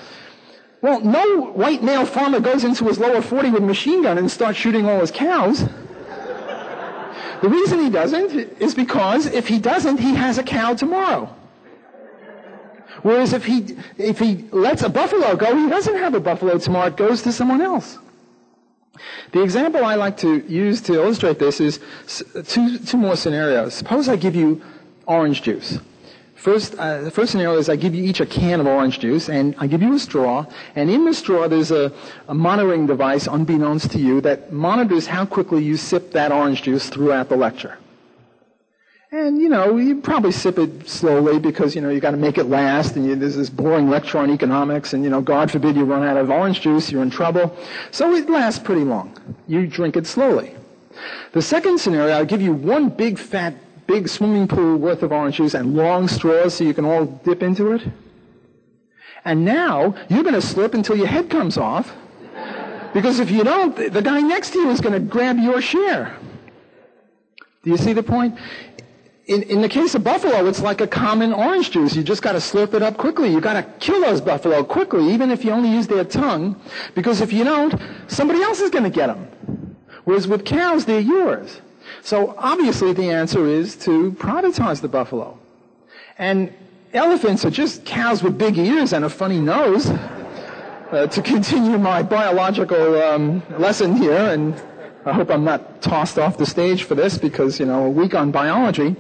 Well, 0.82 1.00
no 1.00 1.52
white 1.52 1.80
male 1.80 2.06
farmer 2.06 2.40
goes 2.40 2.64
into 2.64 2.84
his 2.86 2.98
lower 2.98 3.22
40 3.22 3.50
with 3.50 3.62
a 3.62 3.66
machine 3.66 4.02
gun 4.02 4.18
and 4.18 4.28
starts 4.28 4.58
shooting 4.58 4.84
all 4.86 4.98
his 4.98 5.12
cows. 5.12 5.64
The 7.40 7.48
reason 7.48 7.78
he 7.78 7.88
doesn't 7.88 8.32
is 8.60 8.74
because 8.74 9.26
if 9.26 9.46
he 9.46 9.60
doesn't, 9.60 9.98
he 9.98 10.16
has 10.16 10.38
a 10.38 10.42
cow 10.42 10.74
tomorrow. 10.74 11.32
Whereas 13.02 13.32
if 13.32 13.44
he, 13.44 13.76
if 13.96 14.18
he 14.18 14.48
lets 14.50 14.82
a 14.82 14.88
buffalo 14.88 15.36
go, 15.36 15.54
he 15.54 15.68
doesn't 15.68 15.94
have 15.94 16.14
a 16.14 16.20
buffalo 16.20 16.58
tomorrow. 16.58 16.88
It 16.88 16.96
goes 16.96 17.22
to 17.22 17.30
someone 17.30 17.60
else. 17.60 17.96
The 19.30 19.40
example 19.40 19.84
I 19.84 19.94
like 19.94 20.16
to 20.18 20.38
use 20.48 20.80
to 20.82 20.94
illustrate 20.94 21.38
this 21.38 21.60
is 21.60 21.78
two, 22.44 22.78
two 22.78 22.96
more 22.96 23.14
scenarios. 23.14 23.74
Suppose 23.74 24.08
I 24.08 24.16
give 24.16 24.34
you 24.34 24.60
orange 25.06 25.42
juice. 25.42 25.78
First, 26.44 26.74
uh, 26.74 27.00
the 27.00 27.10
first 27.10 27.32
scenario 27.32 27.58
is 27.58 27.70
I 27.70 27.76
give 27.76 27.94
you 27.94 28.04
each 28.04 28.20
a 28.20 28.26
can 28.26 28.60
of 28.60 28.66
orange 28.66 28.98
juice, 28.98 29.30
and 29.30 29.54
I 29.58 29.66
give 29.66 29.80
you 29.80 29.94
a 29.94 29.98
straw, 29.98 30.44
and 30.76 30.90
in 30.90 31.06
the 31.06 31.14
straw 31.14 31.48
there's 31.48 31.70
a, 31.70 31.90
a, 32.28 32.34
monitoring 32.34 32.86
device, 32.86 33.26
unbeknownst 33.26 33.92
to 33.92 33.98
you, 33.98 34.20
that 34.20 34.52
monitors 34.52 35.06
how 35.06 35.24
quickly 35.24 35.62
you 35.62 35.78
sip 35.78 36.10
that 36.12 36.32
orange 36.32 36.62
juice 36.62 36.90
throughout 36.90 37.30
the 37.30 37.36
lecture. 37.36 37.78
And, 39.10 39.40
you 39.40 39.48
know, 39.48 39.78
you 39.78 40.02
probably 40.02 40.32
sip 40.32 40.58
it 40.58 40.86
slowly 40.86 41.38
because, 41.38 41.74
you 41.74 41.80
know, 41.80 41.88
you 41.88 42.00
got 42.00 42.10
to 42.10 42.18
make 42.18 42.36
it 42.36 42.44
last, 42.44 42.96
and 42.96 43.06
you, 43.06 43.14
there's 43.14 43.36
this 43.36 43.48
boring 43.48 43.88
lecture 43.88 44.18
on 44.18 44.28
economics, 44.28 44.92
and, 44.92 45.02
you 45.02 45.08
know, 45.08 45.22
God 45.22 45.50
forbid 45.50 45.76
you 45.76 45.84
run 45.84 46.02
out 46.02 46.18
of 46.18 46.30
orange 46.30 46.60
juice, 46.60 46.92
you're 46.92 47.02
in 47.02 47.10
trouble. 47.10 47.56
So 47.90 48.12
it 48.12 48.28
lasts 48.28 48.58
pretty 48.58 48.84
long. 48.84 49.16
You 49.46 49.66
drink 49.66 49.96
it 49.96 50.06
slowly. 50.06 50.54
The 51.32 51.40
second 51.40 51.78
scenario, 51.78 52.14
I'll 52.14 52.26
give 52.26 52.42
you 52.42 52.52
one 52.52 52.90
big 52.90 53.18
fat 53.18 53.54
big 53.86 54.08
swimming 54.08 54.48
pool 54.48 54.76
worth 54.76 55.02
of 55.02 55.12
orange 55.12 55.36
juice 55.36 55.54
and 55.54 55.76
long 55.76 56.08
straws 56.08 56.54
so 56.54 56.64
you 56.64 56.74
can 56.74 56.84
all 56.84 57.04
dip 57.04 57.42
into 57.42 57.72
it. 57.72 57.82
And 59.24 59.44
now 59.44 59.94
you're 60.08 60.22
going 60.22 60.34
to 60.34 60.42
slip 60.42 60.74
until 60.74 60.96
your 60.96 61.06
head 61.06 61.30
comes 61.30 61.56
off. 61.56 61.94
Because 62.92 63.18
if 63.18 63.30
you 63.30 63.42
don't, 63.42 63.74
the 63.74 64.02
guy 64.02 64.20
next 64.20 64.50
to 64.50 64.60
you 64.60 64.70
is 64.70 64.80
going 64.80 64.92
to 64.92 65.00
grab 65.00 65.38
your 65.38 65.60
share. 65.60 66.16
Do 67.64 67.70
you 67.70 67.76
see 67.76 67.92
the 67.92 68.02
point? 68.02 68.38
In, 69.26 69.42
in 69.44 69.62
the 69.62 69.70
case 69.70 69.94
of 69.94 70.04
buffalo, 70.04 70.46
it's 70.46 70.60
like 70.60 70.82
a 70.82 70.86
common 70.86 71.32
orange 71.32 71.70
juice. 71.70 71.96
You 71.96 72.02
just 72.02 72.20
got 72.22 72.32
to 72.32 72.38
slurp 72.38 72.74
it 72.74 72.82
up 72.82 72.98
quickly. 72.98 73.30
You 73.32 73.40
got 73.40 73.54
to 73.54 73.62
kill 73.80 74.02
those 74.02 74.20
buffalo 74.20 74.62
quickly, 74.62 75.12
even 75.12 75.30
if 75.30 75.44
you 75.44 75.50
only 75.50 75.70
use 75.70 75.86
their 75.86 76.04
tongue, 76.04 76.60
because 76.94 77.22
if 77.22 77.32
you 77.32 77.42
don't, 77.42 77.74
somebody 78.06 78.42
else 78.42 78.60
is 78.60 78.70
going 78.70 78.84
to 78.84 78.90
get 78.90 79.06
them. 79.06 79.76
Whereas 80.04 80.28
with 80.28 80.44
cows, 80.44 80.84
they're 80.84 81.00
yours. 81.00 81.60
So 82.02 82.34
obviously 82.38 82.92
the 82.92 83.10
answer 83.10 83.46
is 83.46 83.76
to 83.76 84.12
privatize 84.12 84.80
the 84.80 84.88
buffalo. 84.88 85.38
And 86.18 86.52
elephants 86.92 87.44
are 87.44 87.50
just 87.50 87.84
cows 87.84 88.22
with 88.22 88.38
big 88.38 88.56
ears 88.58 88.92
and 88.92 89.04
a 89.04 89.10
funny 89.10 89.40
nose. 89.40 89.90
Uh, 90.92 91.08
to 91.08 91.22
continue 91.22 91.76
my 91.76 92.02
biological 92.02 93.02
um, 93.02 93.42
lesson 93.58 93.96
here, 93.96 94.12
and 94.12 94.54
I 95.04 95.12
hope 95.12 95.28
I'm 95.28 95.42
not 95.42 95.82
tossed 95.82 96.20
off 96.20 96.38
the 96.38 96.46
stage 96.46 96.84
for 96.84 96.94
this 96.94 97.18
because, 97.18 97.58
you 97.58 97.66
know, 97.66 97.86
a 97.86 97.90
week 97.90 98.14
on 98.14 98.30
biology. 98.30 98.94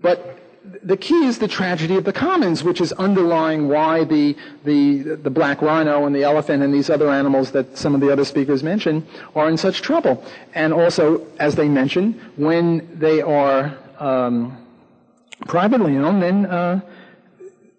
But 0.00 0.39
the 0.82 0.96
key 0.96 1.24
is 1.24 1.38
the 1.38 1.48
tragedy 1.48 1.96
of 1.96 2.04
the 2.04 2.12
commons, 2.12 2.62
which 2.62 2.80
is 2.80 2.92
underlying 2.92 3.68
why 3.68 4.04
the, 4.04 4.36
the, 4.64 4.98
the 5.16 5.30
black 5.30 5.62
rhino 5.62 6.04
and 6.04 6.14
the 6.14 6.22
elephant 6.22 6.62
and 6.62 6.72
these 6.72 6.90
other 6.90 7.08
animals 7.08 7.50
that 7.52 7.78
some 7.78 7.94
of 7.94 8.00
the 8.00 8.12
other 8.12 8.24
speakers 8.24 8.62
mentioned 8.62 9.06
are 9.34 9.48
in 9.48 9.56
such 9.56 9.80
trouble. 9.80 10.22
And 10.54 10.72
also, 10.72 11.26
as 11.38 11.54
they 11.54 11.68
mentioned, 11.68 12.20
when 12.36 12.98
they 12.98 13.22
are 13.22 13.76
um, 13.98 14.56
privately 15.46 15.96
owned, 15.96 16.22
then 16.22 16.46
uh, 16.46 16.80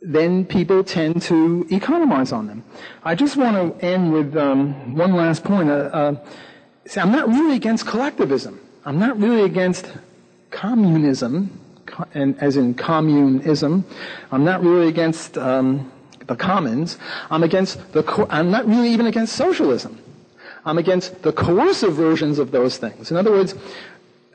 then 0.03 0.43
people 0.45 0.83
tend 0.83 1.21
to 1.21 1.67
economize 1.69 2.31
on 2.31 2.47
them. 2.47 2.63
I 3.03 3.13
just 3.13 3.37
want 3.37 3.79
to 3.79 3.85
end 3.85 4.11
with 4.11 4.35
um, 4.35 4.95
one 4.95 5.13
last 5.13 5.43
point. 5.43 5.69
Uh, 5.69 5.73
uh, 5.73 6.15
see, 6.87 6.99
I'm 6.99 7.11
not 7.11 7.27
really 7.27 7.55
against 7.55 7.85
collectivism. 7.85 8.59
I'm 8.83 8.97
not 8.97 9.19
really 9.19 9.43
against 9.43 9.91
communism 10.49 11.60
as 12.13 12.57
in 12.57 12.73
communism. 12.73 13.85
I'm 14.31 14.43
not 14.43 14.61
really 14.63 14.87
against 14.87 15.37
um, 15.37 15.91
the 16.27 16.35
commons. 16.35 16.97
I'm 17.29 17.43
against 17.43 17.91
the. 17.93 18.03
Co- 18.03 18.27
I'm 18.29 18.51
not 18.51 18.67
really 18.67 18.89
even 18.89 19.07
against 19.07 19.35
socialism. 19.35 19.99
I'm 20.65 20.77
against 20.77 21.21
the 21.23 21.33
coercive 21.33 21.93
versions 21.93 22.37
of 22.37 22.51
those 22.51 22.77
things. 22.77 23.09
In 23.09 23.17
other 23.17 23.31
words, 23.31 23.55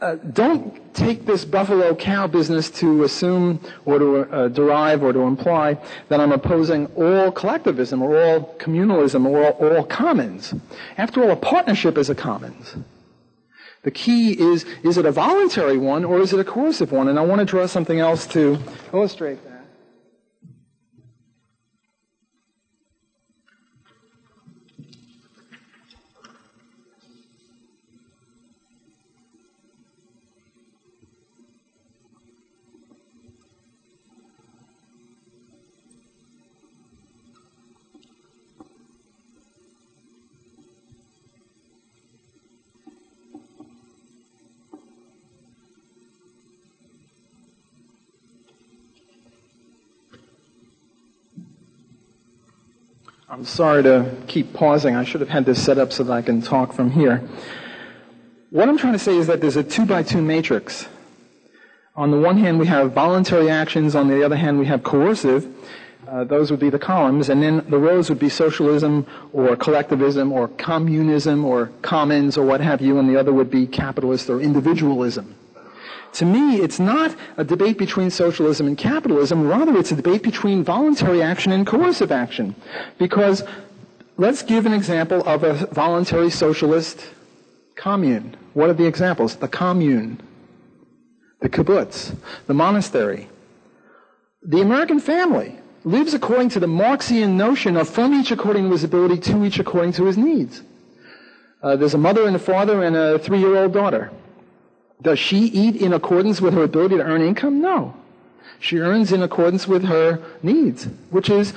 uh, 0.01 0.17
don't 0.17 0.95
take 0.95 1.25
this 1.25 1.45
buffalo 1.45 1.95
cow 1.95 2.27
business 2.27 2.71
to 2.71 3.05
assume 3.05 3.61
or 3.85 3.99
to 3.99 4.17
uh, 4.19 4.49
derive 4.49 5.03
or 5.03 5.13
to 5.13 5.21
imply 5.21 5.79
that 6.09 6.21
I'm 6.21 6.33
opposing 6.33 6.87
all 6.97 7.31
collectivism 7.33 8.03
or 8.03 8.21
all 8.21 8.55
communalism 8.59 9.27
or 9.27 9.45
all, 9.45 9.77
all 9.77 9.85
commons. 9.85 10.53
After 10.99 11.23
all, 11.23 11.31
a 11.31 11.37
partnership 11.37 11.97
is 11.97 12.11
a 12.11 12.15
commons. 12.15 12.77
The 13.87 13.93
key 13.93 14.33
is, 14.33 14.65
is 14.83 14.99
it 14.99 15.07
a 15.07 15.13
voluntary 15.13 15.79
one 15.79 16.05
or 16.05 16.19
is 16.19 16.33
it 16.33 16.41
a 16.41 16.45
coercive 16.45 16.91
one? 16.91 17.07
And 17.07 17.21
I 17.21 17.23
want 17.23 17.39
to 17.39 17.45
draw 17.45 17.67
something 17.67 18.01
else 18.01 18.27
to 18.29 18.59
illustrate 18.93 19.39
that. 19.45 19.56
I'm 53.37 53.45
sorry 53.45 53.83
to 53.83 54.17
keep 54.29 54.55
pausing. 54.55 54.97
I 54.97 55.05
should 55.05 55.21
have 55.21 55.29
had 55.29 55.45
this 55.45 55.63
set 55.63 55.77
up 55.77 55.93
so 55.93 56.03
that 56.05 56.11
I 56.11 56.23
can 56.23 56.41
talk 56.41 56.73
from 56.73 56.91
here. 56.91 57.23
What 58.49 58.67
I'm 58.67 58.79
trying 58.79 58.95
to 58.95 58.99
say 58.99 59.15
is 59.15 59.27
that 59.27 59.43
there's 59.43 59.57
a 59.57 59.63
two 59.63 59.85
by 59.85 60.05
two 60.05 60.23
matrix. 60.23 60.89
On 61.97 62.11
the 62.11 62.19
one 62.19 62.39
hand, 62.39 62.59
we 62.59 62.67
have 62.67 62.93
voluntary 62.93 63.51
actions. 63.51 63.95
On 63.95 64.09
the 64.09 64.25
other 64.25 64.37
hand, 64.37 64.59
we 64.59 64.65
have 64.65 64.83
coercive. 64.83 65.47
Uh, 66.09 66.25
those 66.25 66.51
would 66.51 66.61
be 66.61 66.71
the 66.71 66.79
columns. 66.79 67.29
And 67.29 67.43
then 67.43 67.63
the 67.69 67.77
rows 67.77 68.09
would 68.09 68.19
be 68.19 68.31
socialism 68.31 69.07
or 69.35 69.55
collectivism 69.55 70.33
or 70.33 70.49
communism 70.49 71.45
or 71.45 71.67
commons 71.83 72.39
or 72.39 72.47
what 72.47 72.63
have 72.63 72.81
you. 72.81 72.99
And 72.99 73.07
the 73.07 73.21
other 73.21 73.35
would 73.35 73.51
be 73.51 73.67
capitalist 73.67 74.31
or 74.31 74.41
individualism. 74.41 75.35
To 76.17 76.25
me, 76.25 76.57
it's 76.57 76.81
not 76.81 77.15
a 77.37 77.45
debate 77.45 77.77
between 77.77 78.11
socialism 78.11 78.67
and 78.67 78.79
capitalism. 78.79 79.47
Rather, 79.47 79.77
it's 79.77 79.93
a 79.93 79.97
debate 79.97 80.23
between 80.23 80.65
voluntary 80.65 81.23
action 81.23 81.53
and 81.53 81.67
coercive 81.67 82.11
action. 82.11 82.55
Because 82.99 83.45
let's 84.17 84.43
give 84.43 84.65
an 84.65 84.73
example 84.73 85.23
of 85.29 85.45
a 85.45 85.67
voluntary 85.67 86.31
socialist 86.31 87.07
commune. 87.75 88.35
What 88.55 88.71
are 88.71 88.73
the 88.73 88.87
examples? 88.87 89.37
The 89.37 89.49
commune, 89.49 90.19
the 91.43 91.51
kibbutz, 91.51 92.17
the 92.47 92.55
monastery. 92.55 93.29
The 94.43 94.63
American 94.63 95.01
family 95.01 95.59
lives 95.85 96.15
according 96.15 96.49
to 96.51 96.61
the 96.61 96.67
Marxian 96.67 97.37
notion 97.37 97.77
of 97.77 97.91
from 97.91 98.15
each 98.15 98.31
according 98.31 98.65
to 98.65 98.71
his 98.71 98.85
ability, 98.85 99.19
to 99.33 99.45
each 99.45 99.59
according 99.59 99.93
to 99.93 100.07
his 100.07 100.17
needs. 100.17 100.63
Uh, 101.63 101.77
there's 101.77 101.93
a 101.93 101.99
mother 101.99 102.27
and 102.27 102.37
a 102.37 102.39
father 102.39 102.83
and 102.83 102.97
a 102.97 103.19
three-year-old 103.19 103.75
daughter. 103.75 104.11
Does 105.03 105.19
she 105.19 105.39
eat 105.39 105.77
in 105.77 105.93
accordance 105.93 106.41
with 106.41 106.55
her 106.55 106.63
ability 106.63 106.97
to 106.97 107.03
earn 107.03 107.23
income? 107.23 107.61
No. 107.61 107.95
She 108.59 108.79
earns 108.79 109.13
in 109.13 109.23
accordance 109.23 109.69
with 109.69 109.85
her 109.85 110.23
needs, 110.43 110.89
which 111.11 111.29
is 111.29 111.53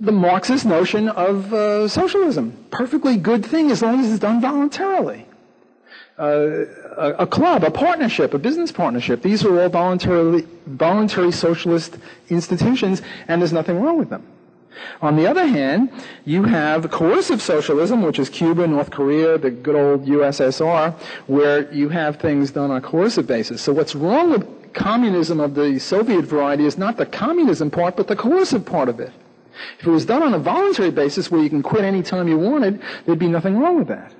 the 0.00 0.12
Marxist 0.12 0.66
notion 0.66 1.08
of 1.08 1.52
uh, 1.54 1.88
socialism. 1.88 2.56
Perfectly 2.70 3.16
good 3.16 3.44
thing 3.44 3.70
as 3.70 3.82
long 3.82 4.00
as 4.00 4.10
it's 4.10 4.20
done 4.20 4.40
voluntarily. 4.40 5.26
Uh, 6.18 6.64
a, 6.96 7.14
a, 7.18 7.26
club, 7.26 7.62
a 7.62 7.70
partnership, 7.70 8.32
a 8.32 8.38
business 8.38 8.72
partnership. 8.72 9.22
These 9.22 9.44
are 9.44 9.60
all 9.60 9.68
voluntarily, 9.68 10.46
voluntary 10.66 11.30
socialist 11.30 11.96
institutions, 12.30 13.02
and 13.28 13.40
there's 13.40 13.52
nothing 13.52 13.80
wrong 13.80 13.98
with 13.98 14.08
them. 14.08 14.26
On 15.02 15.16
the 15.16 15.26
other 15.26 15.46
hand, 15.46 15.90
you 16.24 16.44
have 16.44 16.90
coercive 16.90 17.42
socialism, 17.42 18.02
which 18.02 18.18
is 18.18 18.28
Cuba, 18.28 18.66
North 18.66 18.90
Korea, 18.90 19.38
the 19.38 19.50
good 19.50 19.74
old 19.74 20.06
USSR, 20.06 20.94
where 21.26 21.72
you 21.72 21.88
have 21.88 22.16
things 22.16 22.50
done 22.50 22.70
on 22.70 22.76
a 22.78 22.80
coercive 22.80 23.26
basis. 23.26 23.62
So 23.62 23.72
what's 23.72 23.94
wrong 23.94 24.30
with 24.30 24.72
communism 24.72 25.40
of 25.40 25.54
the 25.54 25.78
Soviet 25.78 26.22
variety 26.22 26.66
is 26.66 26.76
not 26.78 26.96
the 26.96 27.06
communism 27.06 27.70
part, 27.70 27.96
but 27.96 28.08
the 28.08 28.16
coercive 28.16 28.64
part 28.64 28.88
of 28.88 29.00
it. 29.00 29.12
If 29.78 29.86
it 29.86 29.90
was 29.90 30.04
done 30.04 30.22
on 30.22 30.34
a 30.34 30.38
voluntary 30.38 30.90
basis 30.90 31.30
where 31.30 31.42
you 31.42 31.48
can 31.48 31.62
quit 31.62 31.84
any 31.84 32.02
time 32.02 32.28
you 32.28 32.38
wanted, 32.38 32.80
there'd 33.04 33.18
be 33.18 33.28
nothing 33.28 33.58
wrong 33.58 33.78
with 33.78 33.88
that. 33.88 34.12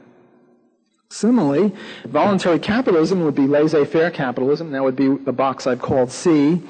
Similarly, 1.09 1.73
voluntary 2.05 2.59
capitalism 2.59 3.25
would 3.25 3.37
be 3.37 3.47
laissez-faire 3.47 4.11
capitalism. 4.11 4.73
That 4.73 4.83
would 4.83 4.97
be 4.97 5.09
the 5.09 5.33
box 5.33 5.67
I've 5.67 5.81
called 5.81 6.11
C. 6.11 6.61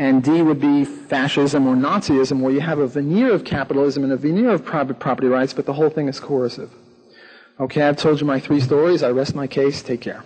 And 0.00 0.22
D 0.22 0.40
would 0.40 0.62
be 0.62 0.86
fascism 0.86 1.66
or 1.66 1.76
Nazism, 1.76 2.40
where 2.40 2.50
you 2.50 2.62
have 2.62 2.78
a 2.78 2.86
veneer 2.86 3.34
of 3.34 3.44
capitalism 3.44 4.02
and 4.02 4.10
a 4.10 4.16
veneer 4.16 4.48
of 4.48 4.64
private 4.64 4.98
property 4.98 5.28
rights, 5.28 5.52
but 5.52 5.66
the 5.66 5.74
whole 5.74 5.90
thing 5.90 6.08
is 6.08 6.18
coercive. 6.18 6.70
Okay, 7.60 7.82
I've 7.82 7.98
told 7.98 8.18
you 8.18 8.26
my 8.26 8.40
three 8.40 8.60
stories. 8.60 9.02
I 9.02 9.10
rest 9.10 9.34
my 9.34 9.46
case. 9.46 9.82
Take 9.82 10.00
care. 10.00 10.24